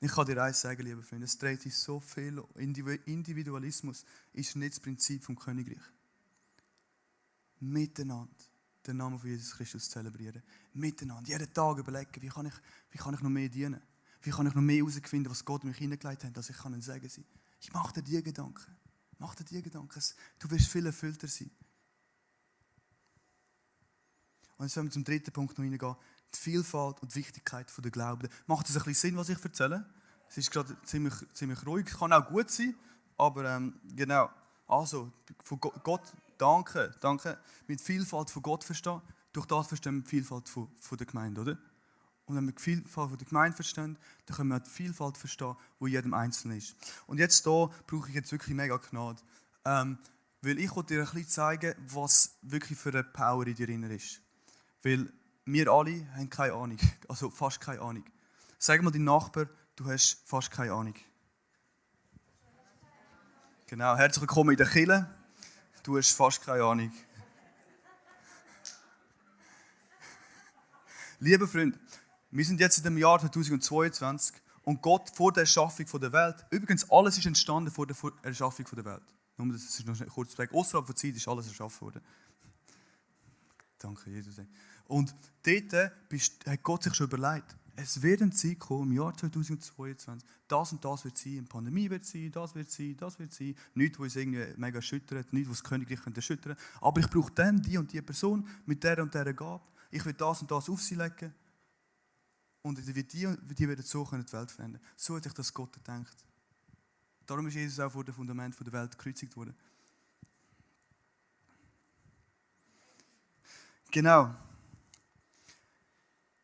Ich 0.00 0.12
kann 0.12 0.26
dir 0.26 0.42
eins 0.42 0.60
sagen, 0.60 0.82
liebe 0.82 1.02
Freunde, 1.02 1.24
es 1.24 1.36
dreht 1.36 1.62
sich 1.62 1.76
so 1.76 1.98
viel. 1.98 2.40
Individualismus 2.54 4.04
ist 4.32 4.54
nicht 4.54 4.74
das 4.74 4.80
Prinzip 4.80 5.24
vom 5.24 5.36
Königreich. 5.36 5.82
Miteinander 7.58 8.32
den 8.86 8.96
Namen 8.96 9.18
von 9.18 9.28
Jesus 9.28 9.52
Christus 9.52 9.86
zu 9.86 9.90
zelebrieren. 9.90 10.42
Miteinander. 10.74 11.28
Jeden 11.28 11.52
Tag 11.52 11.78
überlegen, 11.78 12.10
wie 12.20 12.28
kann 12.28 12.46
ich, 12.46 12.54
wie 12.90 12.98
kann 12.98 13.14
ich 13.14 13.20
noch 13.20 13.30
mehr 13.30 13.48
dienen? 13.48 13.80
Wie 14.22 14.30
kann 14.30 14.46
ich 14.46 14.54
noch 14.54 14.62
mehr 14.62 14.76
herausfinden, 14.76 15.30
was 15.30 15.44
Gott 15.44 15.64
mich 15.64 15.78
hineingelegt 15.78 16.24
hat, 16.24 16.36
dass 16.36 16.50
ich 16.50 16.64
ein 16.64 16.80
Segen 16.80 17.08
sein 17.08 17.24
kann? 17.24 17.40
Ich 17.60 17.72
mache 17.72 17.94
dir 17.94 18.02
diese 18.02 18.22
Gedanken. 18.22 18.76
Mach 19.18 19.34
dir 19.34 19.44
diese 19.44 19.62
Gedanken. 19.62 20.02
Du 20.38 20.50
wirst 20.50 20.68
viel 20.68 20.86
erfüllter 20.86 21.28
sein. 21.28 21.50
Und 24.56 24.66
jetzt 24.66 24.76
wollen 24.76 24.86
wir 24.86 24.92
zum 24.92 25.04
dritten 25.04 25.32
Punkt 25.32 25.56
noch 25.56 25.64
hineingehen. 25.64 25.96
Die 26.34 26.38
Vielfalt 26.38 27.00
und 27.02 27.14
die 27.14 27.16
Wichtigkeit 27.18 27.66
der 27.76 27.90
Glauben. 27.90 28.28
Macht 28.46 28.68
es 28.68 28.76
ein 28.76 28.82
bisschen 28.84 29.10
Sinn, 29.10 29.16
was 29.16 29.30
ich 29.30 29.42
erzähle? 29.42 29.86
Es 30.28 30.38
ist 30.38 30.50
gerade 30.50 30.76
ziemlich, 30.84 31.14
ziemlich 31.32 31.66
ruhig. 31.66 31.86
Es 31.88 31.98
kann 31.98 32.12
auch 32.12 32.26
gut 32.26 32.50
sein, 32.50 32.74
aber 33.16 33.56
ähm, 33.56 33.80
genau. 33.96 34.30
Also, 34.66 35.12
von 35.42 35.58
Gott, 35.58 36.12
danke, 36.38 36.94
danke. 37.00 37.38
Mit 37.66 37.80
Vielfalt 37.80 38.30
von 38.30 38.42
Gott 38.42 38.62
verstehen. 38.62 39.00
Durch 39.32 39.46
das 39.46 39.68
verstehen 39.68 39.96
wir 39.96 40.02
die 40.02 40.08
Vielfalt 40.08 40.48
von, 40.48 40.68
von 40.80 40.98
der 40.98 41.06
Gemeinde, 41.06 41.40
oder? 41.40 41.58
Und 42.26 42.36
wenn 42.36 42.46
wir 42.46 42.52
die 42.52 42.62
Vielfalt 42.62 43.10
von 43.10 43.18
der 43.18 43.26
Gemeinde 43.26 43.56
verstehen, 43.56 43.98
dann 44.26 44.36
können 44.36 44.48
wir 44.50 44.60
die 44.60 44.70
Vielfalt 44.70 45.16
verstehen, 45.16 45.56
wo 45.78 45.86
jedem 45.86 46.14
Einzelnen 46.14 46.58
ist. 46.58 46.76
Und 47.06 47.18
jetzt 47.18 47.44
hier 47.44 47.70
brauche 47.86 48.08
ich 48.08 48.14
jetzt 48.14 48.30
wirklich 48.32 48.54
mega 48.54 48.76
Gnade. 48.76 49.20
Ähm, 49.64 49.98
weil 50.42 50.58
ich 50.58 50.70
dir 50.70 51.00
ein 51.00 51.04
bisschen 51.04 51.28
zeigen, 51.28 51.74
was 51.86 52.38
wirklich 52.42 52.78
für 52.78 52.90
eine 52.90 53.04
Power 53.04 53.46
in 53.46 53.54
dir 53.54 53.68
ist. 53.90 54.20
Weil 54.82 55.12
wir 55.44 55.70
alle 55.70 56.06
haben 56.14 56.30
keine 56.30 56.54
Ahnung, 56.54 56.78
also 57.08 57.30
fast 57.30 57.60
keine 57.60 57.80
Ahnung. 57.80 58.04
Sag 58.58 58.82
mal 58.82 58.90
deinem 58.90 59.04
Nachbar, 59.04 59.46
du 59.76 59.86
hast 59.86 60.22
fast 60.24 60.50
keine 60.50 60.72
Ahnung. 60.72 60.94
Genau, 63.66 63.96
herzlich 63.96 64.22
willkommen 64.22 64.50
in 64.50 64.56
der 64.56 64.66
Kille. 64.66 65.08
Du 65.82 65.96
hast 65.96 66.12
fast 66.12 66.44
keine 66.44 66.62
Ahnung. 66.64 66.92
Liebe 71.22 71.46
Freunde, 71.46 71.78
wir 72.30 72.44
sind 72.46 72.60
jetzt 72.60 72.78
in 72.78 72.84
dem 72.84 72.96
Jahr 72.96 73.20
2022 73.20 74.36
und 74.62 74.80
Gott 74.80 75.10
vor 75.14 75.30
der 75.30 75.42
Erschaffung 75.42 75.84
der 76.00 76.12
Welt, 76.14 76.46
übrigens 76.50 76.90
alles 76.90 77.18
ist 77.18 77.26
entstanden 77.26 77.70
vor 77.70 77.86
der 77.86 77.94
Erschaffung 78.22 78.64
der 78.74 78.86
Welt. 78.86 79.02
Nur 79.36 79.52
das 79.52 79.64
ist 79.64 79.86
noch 79.86 79.98
kurz 80.08 80.30
zu 80.30 80.36
sagen. 80.38 80.56
Außerhalb 80.56 80.86
der 80.86 80.96
Zeit 80.96 81.14
ist 81.14 81.28
alles 81.28 81.48
erschaffen 81.48 81.82
worden. 81.82 82.00
Danke, 83.78 84.08
Jesus. 84.08 84.36
Und 84.86 85.14
dort 85.42 85.92
hat 86.46 86.62
Gott 86.62 86.84
sich 86.84 86.94
schon 86.94 87.06
überlegt, 87.06 87.54
Es 87.76 88.02
wird 88.02 88.20
eine 88.20 88.30
Zeit 88.30 88.58
kommen, 88.58 88.90
im 88.90 88.96
Jahr 88.96 89.16
2022, 89.16 90.28
das 90.48 90.72
und 90.72 90.84
das 90.84 91.04
wird 91.04 91.16
sein, 91.16 91.38
eine 91.38 91.42
Pandemie 91.42 91.88
wird 91.88 92.04
sein, 92.04 92.30
das 92.32 92.54
wird 92.54 92.70
sein, 92.70 92.96
das 92.98 93.18
wird 93.18 93.32
sein. 93.32 93.54
Nichts, 93.74 93.98
was 93.98 94.04
uns 94.04 94.16
irgendwie 94.16 94.44
mega 94.56 94.76
erschüttert, 94.76 95.32
nichts, 95.32 95.50
was 95.50 95.62
das 95.62 95.68
Königreich 95.68 95.98
erschüttern 96.14 96.56
könnte. 96.56 96.62
Aber 96.80 97.00
ich 97.00 97.08
brauche 97.08 97.32
dann 97.32 97.60
die 97.62 97.78
und 97.78 97.92
die 97.92 98.02
Person 98.02 98.46
mit 98.66 98.82
der 98.84 99.02
und 99.02 99.14
der 99.14 99.32
Gabe. 99.32 99.62
Ich 99.90 100.04
will 100.04 100.12
das 100.12 100.40
und 100.40 100.50
das 100.50 100.68
auf 100.68 100.80
sie 100.80 100.94
legen. 100.94 101.34
Und 102.62 102.78
die, 102.78 103.06
die, 103.06 103.68
werden 103.68 103.84
so 103.84 104.04
können 104.04 104.24
die 104.24 104.32
Welt 104.32 104.50
verändern. 104.50 104.82
So 104.96 105.16
hat 105.16 105.24
sich 105.24 105.32
das 105.32 105.52
Gott 105.52 105.72
gedacht. 105.72 106.24
Darum 107.26 107.46
ist 107.46 107.54
Jesus 107.54 107.80
auch 107.80 107.90
vor 107.90 108.04
dem 108.04 108.14
Fundament 108.14 108.56
der 108.58 108.72
Welt 108.72 108.98
gekreuzigt 108.98 109.36
worden. 109.36 109.54
Genau. 113.90 114.34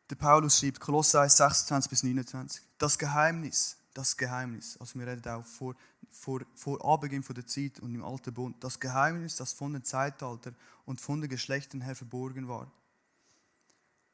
Der 0.09 0.15
Paulus 0.15 0.59
schreibt, 0.59 0.79
Kolosser 0.79 1.21
1, 1.21 1.37
26 1.37 1.89
bis 1.89 2.03
29. 2.03 2.61
Das 2.77 2.97
Geheimnis, 2.97 3.77
das 3.93 4.15
Geheimnis, 4.15 4.77
also 4.77 4.97
wir 4.99 5.07
reden 5.07 5.27
auch 5.29 5.45
vor, 5.45 5.75
vor, 6.09 6.41
vor 6.55 6.83
Anbeginn 6.85 7.21
der 7.21 7.45
Zeit 7.45 7.79
und 7.79 7.93
im 7.93 8.03
Alten 8.03 8.33
Bund, 8.33 8.63
das 8.63 8.79
Geheimnis, 8.79 9.35
das 9.35 9.53
von 9.53 9.73
dem 9.73 9.83
Zeitalter 9.83 10.53
und 10.85 11.01
von 11.01 11.19
den 11.19 11.29
Geschlechtern 11.29 11.81
her 11.81 11.95
verborgen 11.95 12.47
war. 12.47 12.71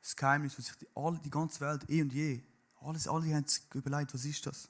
Das 0.04 0.16
Geheimnis, 0.16 0.58
was 0.58 0.66
sich 0.66 0.76
die, 0.76 0.88
alle, 0.96 1.18
die 1.20 1.30
ganze 1.30 1.62
Welt, 1.62 1.90
eh 1.90 2.02
und 2.02 2.14
je, 2.14 2.44
alles, 2.82 3.08
alle 3.08 3.34
haben 3.34 3.48
sich 3.48 3.64
überlegt, 3.74 4.14
was 4.14 4.26
ist 4.26 4.46
das? 4.46 4.70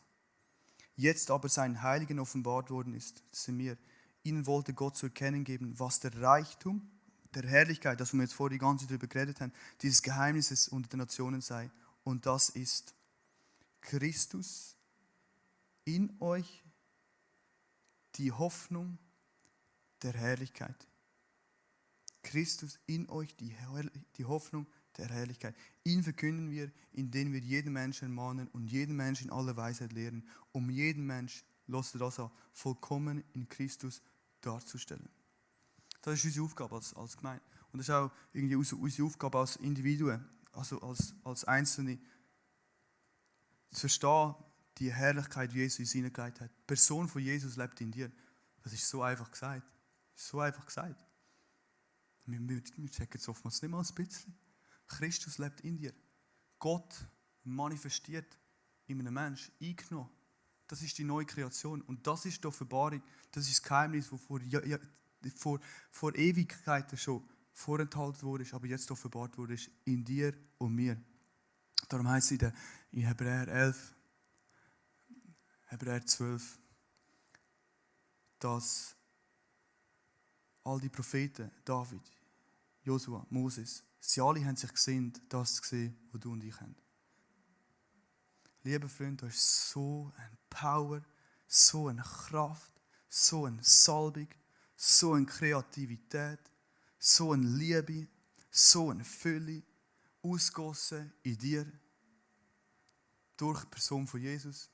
Jetzt 0.96 1.32
aber 1.32 1.50
seinen 1.50 1.82
Heiligen 1.82 2.20
offenbart 2.20 2.70
worden 2.70 2.94
ist, 2.94 3.24
das 3.32 3.46
sind 3.46 3.58
wir. 3.58 3.76
Ihnen 4.22 4.46
wollte 4.46 4.74
Gott 4.74 4.96
zu 4.96 5.08
erkennen 5.08 5.44
geben, 5.44 5.78
was 5.80 6.00
der 6.00 6.22
Reichtum 6.22 6.88
der 7.34 7.44
Herrlichkeit, 7.44 8.00
das 8.00 8.14
wir 8.14 8.22
jetzt 8.22 8.36
vor 8.36 8.50
die 8.50 8.60
ganze 8.60 8.86
Zeit 8.86 8.92
darüber 8.92 9.08
geredet 9.08 9.42
haben, 9.42 9.52
dieses 9.82 10.04
Geheimnisses 10.04 10.68
unter 10.68 10.90
den 10.90 11.00
Nationen 11.00 11.42
sei. 11.42 11.72
Und 12.04 12.26
das 12.28 12.50
ist 12.50 12.94
Christus 13.82 14.78
in 15.84 16.16
euch, 16.22 16.64
die 18.16 18.32
Hoffnung 18.32 19.00
der 20.04 20.14
Herrlichkeit. 20.14 20.88
Christus 22.22 22.80
in 22.86 23.10
euch, 23.10 23.36
die, 23.36 23.56
die 24.18 24.26
Hoffnung 24.26 24.68
der 24.98 25.08
Herrlichkeit. 25.08 25.56
Ihn 25.84 26.04
verkünden 26.04 26.50
wir, 26.50 26.72
indem 26.92 27.34
wir 27.34 27.40
jeden 27.40 27.74
Menschen 27.74 28.10
ermahnen 28.10 28.48
und 28.50 28.68
jeden 28.68 28.96
Menschen 28.96 29.28
in 29.28 29.34
aller 29.34 29.56
Weisheit 29.56 29.94
lehren, 29.94 30.28
um 30.52 30.70
jeden 30.70 31.06
Mensch, 31.06 31.44
lasst 31.68 31.96
das 31.96 32.20
an, 32.20 32.32
vollkommen 32.52 33.24
in 33.34 33.48
Christus 33.50 34.02
darzustellen. 34.42 35.10
Das 36.02 36.16
ist 36.16 36.26
unsere 36.26 36.46
Aufgabe 36.46 36.76
als, 36.76 36.94
als 36.94 37.18
Gemeinde. 37.18 37.44
Und 37.72 37.80
das 37.80 37.88
ist 37.88 37.94
auch 37.94 38.12
irgendwie 38.34 38.56
unsere 38.56 39.08
Aufgabe 39.08 39.40
als 39.40 39.56
Individuen, 39.56 40.28
also 40.52 40.80
als, 40.82 41.14
als 41.24 41.46
Einzelne, 41.46 41.98
zu 43.72 43.82
verstehen, 43.82 44.36
die 44.78 44.92
Herrlichkeit, 44.92 45.54
wie 45.54 45.60
Jesus 45.60 45.80
in 45.80 46.04
hineingelegt 46.04 46.42
hat. 46.42 46.50
Die 46.50 46.64
Person 46.68 47.08
von 47.08 47.22
Jesus 47.22 47.56
lebt 47.58 47.80
in 47.82 47.92
dir. 47.92 48.12
Das 48.64 48.74
ist 48.74 48.88
so 48.88 49.02
einfach 49.02 49.32
gesagt. 49.32 49.64
So 50.16 50.40
einfach 50.40 50.66
gesagt. 50.66 51.04
Wir, 52.26 52.40
wir, 52.40 52.62
wir 52.78 52.90
checken 52.90 53.20
es 53.20 53.28
oftmals 53.28 53.62
nicht 53.62 53.72
mal 53.72 53.84
ein 53.84 53.96
bisschen. 53.96 54.34
Christus 54.98 55.38
lebt 55.38 55.62
in 55.62 55.78
dir. 55.78 55.94
Gott 56.60 57.08
manifestiert 57.44 58.38
in 58.88 59.00
einem 59.00 59.14
Menschen, 59.14 59.54
eingenommen. 59.62 60.10
Das 60.68 60.82
ist 60.82 60.98
die 60.98 61.04
neue 61.04 61.26
Kreation. 61.26 61.82
Und 61.82 62.06
das 62.08 62.26
ist 62.26 62.44
die 62.44 62.48
Offenbarung. 62.48 63.02
Das 63.32 63.48
ist 63.48 63.60
das 63.60 63.64
Geheimnis, 63.64 64.10
das 64.10 64.22
vor 64.22 64.40
vor, 65.36 65.60
vor 65.92 66.16
Ewigkeiten 66.16 66.98
schon 66.98 67.24
vorenthalten 67.54 68.24
wurde, 68.24 68.46
aber 68.52 68.68
jetzt 68.68 68.90
offenbart 68.92 69.38
wurde, 69.38 69.56
in 69.86 70.04
dir 70.04 70.34
und 70.58 70.74
mir. 70.74 71.02
Darum 71.88 72.08
heißt 72.10 72.32
es 72.32 72.52
in 72.92 73.04
Hebräer 73.04 73.48
11, 73.48 73.96
Hebräer 75.68 76.06
12, 76.06 76.60
dass 78.40 78.96
all 80.64 80.80
die 80.80 80.90
Propheten, 80.90 81.52
David, 81.64 82.02
Josua, 82.84 83.26
Moses, 83.30 83.84
sie 84.04 84.22
alle 84.22 84.44
haben 84.46 84.56
sich 84.56 84.72
gesehen, 84.74 85.14
das 85.30 85.56
zu 85.56 85.64
sehen, 85.64 85.98
was 86.12 86.22
du 86.22 86.34
und 86.34 86.44
ich 86.44 86.60
haben. 86.60 86.76
Lieber 88.64 88.90
Freund, 88.90 89.22
du 89.22 89.28
hast 89.28 89.70
so 89.72 90.12
eine 90.18 90.38
Power, 90.50 91.02
so 91.48 91.88
eine 91.88 92.02
Kraft, 92.02 92.72
so 93.10 93.46
eine 93.46 93.64
Salbung, 93.64 94.28
so 94.76 95.14
eine 95.14 95.26
Kreativität, 95.26 96.40
so 97.00 97.32
eine 97.32 97.48
Liebe, 97.48 98.08
so 98.52 98.90
eine 98.90 99.04
Fülle 99.04 99.64
ausgossen 100.22 101.12
in 101.24 101.38
dir 101.38 101.66
durch 103.38 103.62
die 103.64 103.70
Person 103.70 104.08
von 104.08 104.22
Jesus. 104.22 104.70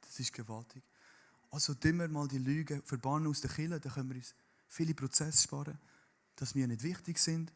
Das 0.00 0.18
ist 0.18 0.32
gewaltig. 0.32 0.82
Also 1.50 1.74
immer 1.82 2.08
mal 2.08 2.28
die 2.28 2.38
Lügen 2.38 2.82
verbannen 2.82 3.28
aus 3.28 3.40
der 3.40 3.50
Kirche, 3.50 3.80
dann 3.80 3.92
können 3.92 4.08
wir 4.10 4.16
uns 4.16 4.34
viele 4.68 4.94
Prozesse 4.94 5.42
sparen, 5.42 5.78
dass 6.36 6.54
wir 6.54 6.66
nicht 6.66 6.82
wichtig 6.82 7.18
sind. 7.18 7.52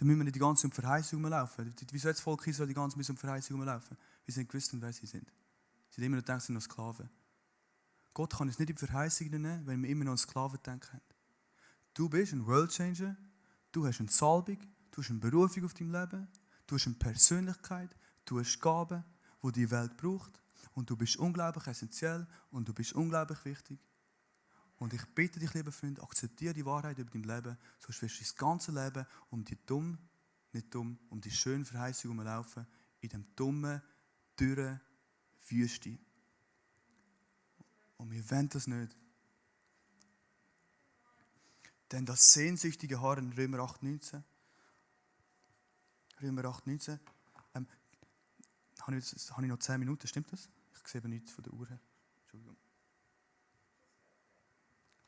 Dann 0.00 0.06
müssen 0.06 0.20
wir 0.20 0.24
nicht 0.24 0.36
die 0.36 0.40
ganze 0.40 0.66
um 0.66 0.72
Verheißung 0.72 1.22
rumlaufen. 1.22 1.74
Wieso 1.90 2.08
hat 2.08 2.16
das 2.16 2.22
Volk 2.22 2.46
Israel 2.46 2.68
die 2.68 2.72
ganze 2.72 2.96
um 2.96 3.16
Verheißung 3.18 3.58
rumlaufen? 3.58 3.98
Wir 4.24 4.32
sind 4.32 4.48
gewusst, 4.48 4.70
wer 4.80 4.92
sie 4.94 5.04
sind. 5.04 5.30
Sie 5.90 5.96
sind 5.96 6.04
immer 6.04 6.16
noch 6.16 6.22
gedacht, 6.22 6.40
sie 6.40 6.46
sind 6.46 6.54
noch 6.54 6.62
Sklaven. 6.62 7.10
Gott 8.14 8.32
kann 8.32 8.48
uns 8.48 8.58
nicht 8.58 8.70
in 8.70 8.76
die 8.76 8.86
Verheißung 8.86 9.28
nehmen, 9.28 9.66
wenn 9.66 9.82
wir 9.82 9.90
immer 9.90 10.04
noch 10.04 10.12
an 10.12 10.18
Sklaven 10.18 10.58
denken. 10.64 11.02
Du 11.92 12.08
bist 12.08 12.32
ein 12.32 12.46
World 12.46 12.70
Changer, 12.70 13.14
du 13.72 13.86
hast 13.86 14.00
eine 14.00 14.08
Salbung, 14.08 14.56
du 14.90 15.02
hast 15.02 15.10
eine 15.10 15.18
Berufung 15.18 15.64
auf 15.66 15.74
deinem 15.74 15.92
Leben, 15.92 16.28
du 16.66 16.76
hast 16.76 16.86
eine 16.86 16.96
Persönlichkeit, 16.96 17.94
du 18.24 18.40
hast 18.40 18.58
Gaben, 18.58 19.04
die 19.42 19.52
die 19.52 19.70
Welt 19.70 19.98
braucht 19.98 20.40
und 20.72 20.88
du 20.88 20.96
bist 20.96 21.18
unglaublich 21.18 21.66
essentiell 21.66 22.26
und 22.50 22.66
du 22.66 22.72
bist 22.72 22.94
unglaublich 22.94 23.44
wichtig. 23.44 23.78
Und 24.80 24.94
ich 24.94 25.04
bitte 25.14 25.38
dich, 25.38 25.52
lieber 25.52 25.72
Freund, 25.72 26.02
akzeptiere 26.02 26.54
die 26.54 26.64
Wahrheit 26.64 26.98
über 26.98 27.10
dein 27.10 27.22
Leben, 27.22 27.58
sonst 27.78 28.00
wirst 28.00 28.16
du 28.16 28.24
das 28.24 28.34
ganze 28.34 28.72
Leben 28.72 29.06
um 29.28 29.44
die 29.44 29.58
dumm, 29.66 29.98
nicht 30.52 30.74
dumm, 30.74 30.98
um 31.10 31.20
die 31.20 31.30
schöne 31.30 31.66
Verheißung 31.66 32.12
herumlaufen, 32.12 32.66
in 33.00 33.10
dem 33.10 33.26
dummen, 33.36 33.82
dürren 34.38 34.80
Wüste. 35.48 35.98
Und 37.98 38.10
wir 38.10 38.30
wollen 38.30 38.48
das 38.48 38.66
nicht. 38.66 38.96
Denn 41.92 42.06
das 42.06 42.32
sehnsüchtige 42.32 43.02
Harren, 43.02 43.34
Römer 43.34 43.58
8,19. 43.58 44.22
Römer 46.22 46.42
8,19. 46.42 46.98
Ähm, 47.54 47.66
habe, 48.80 48.96
ich, 48.96 49.30
habe 49.30 49.42
ich 49.42 49.48
noch 49.50 49.58
10 49.58 49.78
Minuten, 49.78 50.06
stimmt 50.06 50.32
das? 50.32 50.48
Ich 50.72 50.88
sehe 50.88 51.02
aber 51.02 51.08
nichts 51.08 51.32
von 51.32 51.44
der 51.44 51.52
Uhr 51.52 51.68
her. 51.68 51.80
Entschuldigung. 52.22 52.56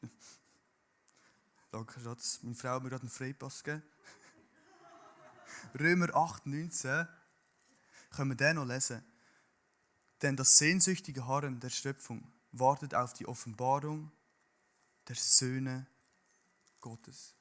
Danke, 1.70 2.00
Schatz. 2.00 2.40
Meine 2.42 2.54
Frau 2.54 2.70
hat 2.70 2.82
mir 2.82 2.90
gerade 2.90 3.02
einen 3.02 3.10
Freipass 3.10 3.62
gegeben. 3.62 3.82
Römer 5.78 6.06
8,19. 6.06 7.08
Können 8.10 8.30
wir 8.30 8.36
den 8.36 8.56
noch 8.56 8.66
lesen? 8.66 9.02
Denn 10.20 10.36
das 10.36 10.58
sehnsüchtige 10.58 11.26
Harren 11.26 11.58
der 11.60 11.70
Schöpfung 11.70 12.30
wartet 12.52 12.94
auf 12.94 13.12
die 13.12 13.26
Offenbarung 13.26 14.12
der 15.08 15.16
Söhne 15.16 15.86
Gottes. 16.80 17.34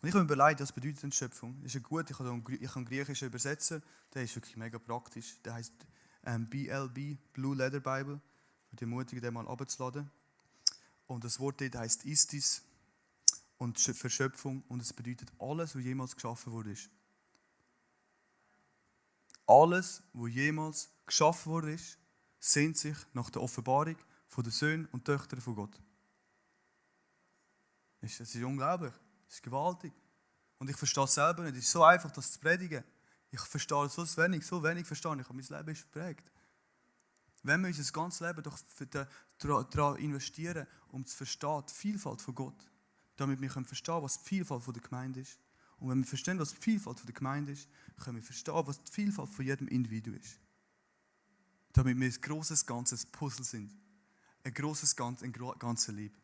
Und 0.00 0.08
ich 0.08 0.14
habe 0.14 0.24
mir 0.24 0.34
überlegt, 0.34 0.60
was 0.60 0.72
bedeutet 0.72 1.04
Entschöpfung? 1.04 1.56
Das 1.62 1.66
ist 1.66 1.74
ja 1.74 1.80
gut, 1.80 2.10
ich 2.10 2.16
kann, 2.16 2.44
ich 2.60 2.70
kann 2.70 2.84
Griechisch 2.84 3.22
übersetzen, 3.22 3.82
der 4.12 4.24
ist 4.24 4.34
wirklich 4.34 4.56
mega 4.56 4.78
praktisch. 4.78 5.40
Der 5.42 5.54
heißt 5.54 5.72
ähm, 6.24 6.48
BLB, 6.50 7.18
Blue 7.32 7.56
Leather 7.56 7.80
Bible. 7.80 8.20
Ich 8.66 8.72
würde 8.72 8.84
ermutigen, 8.84 9.22
den 9.22 9.34
mal 9.34 9.48
abzuladen. 9.48 10.10
Und 11.06 11.24
das 11.24 11.38
Wort 11.40 11.60
dort 11.60 11.76
heißt 11.76 12.04
Istis 12.04 12.62
und 13.58 13.78
Verschöpfung 13.78 14.62
und 14.68 14.80
es 14.80 14.92
bedeutet 14.92 15.32
alles, 15.38 15.74
was 15.74 15.82
jemals 15.82 16.14
geschaffen 16.14 16.52
wurde. 16.52 16.74
Alles, 19.46 20.02
was 20.12 20.32
jemals 20.32 20.90
geschaffen 21.06 21.52
wurde, 21.52 21.78
sehnt 22.40 22.76
sich 22.76 22.96
nach 23.12 23.30
der 23.30 23.42
Offenbarung 23.42 23.96
von 24.26 24.44
den 24.44 24.52
Söhnen 24.52 24.86
und 24.86 25.04
Töchtern 25.04 25.40
von 25.40 25.54
Gott. 25.54 25.80
Es 28.00 28.20
ist 28.20 28.34
unglaublich. 28.36 28.92
Es 29.28 29.36
ist 29.36 29.42
gewaltig. 29.42 29.92
Und 30.58 30.70
ich 30.70 30.76
verstehe 30.76 31.04
es 31.04 31.14
selber 31.14 31.44
nicht. 31.44 31.56
Es 31.56 31.64
ist 31.64 31.72
so 31.72 31.82
einfach, 31.84 32.10
das 32.10 32.32
zu 32.32 32.38
predigen. 32.38 32.84
Ich 33.30 33.40
verstehe 33.40 33.88
so 33.88 34.04
wenig, 34.16 34.46
so 34.46 34.62
wenig 34.62 34.86
verstehen. 34.86 35.20
Ich 35.20 35.28
habe 35.28 35.34
mein 35.34 35.58
Leben 35.58 35.70
ist 35.70 35.92
geprägt. 35.92 36.30
Wenn 37.42 37.60
wir 37.62 37.68
unser 37.68 37.92
ganzes 37.92 38.20
Leben 38.20 38.42
doch 38.42 38.58
daran 39.38 39.96
investieren, 39.96 40.66
um 40.88 41.04
zu 41.04 41.16
verstehen, 41.16 41.62
die 41.68 41.74
Vielfalt 41.74 42.22
von 42.22 42.34
Gott, 42.34 42.70
damit 43.16 43.40
wir 43.40 43.50
verstehen 43.50 43.94
können 43.94 44.02
was 44.04 44.22
die 44.22 44.28
Vielfalt 44.28 44.66
der 44.66 44.82
Gemeinde 44.82 45.20
ist. 45.20 45.38
Und 45.78 45.90
wenn 45.90 45.98
wir 45.98 46.06
verstehen, 46.06 46.38
was 46.38 46.54
die 46.54 46.60
Vielfalt 46.60 47.06
der 47.06 47.14
Gemeinde 47.14 47.52
ist, 47.52 47.68
können 48.02 48.16
wir 48.16 48.22
verstehen, 48.22 48.66
was 48.66 48.82
die 48.82 48.92
Vielfalt 48.92 49.28
von 49.28 49.44
jedem 49.44 49.68
Individuum 49.68 50.16
ist. 50.16 50.40
Damit 51.72 51.98
wir 51.98 52.06
ein 52.06 52.20
großes, 52.20 52.64
ganzes 52.64 53.04
Puzzle 53.04 53.44
sind. 53.44 53.76
Ein 54.42 54.54
großes, 54.54 54.98
ein 54.98 55.32
ganzes 55.32 55.94
Lieb. 55.94 56.16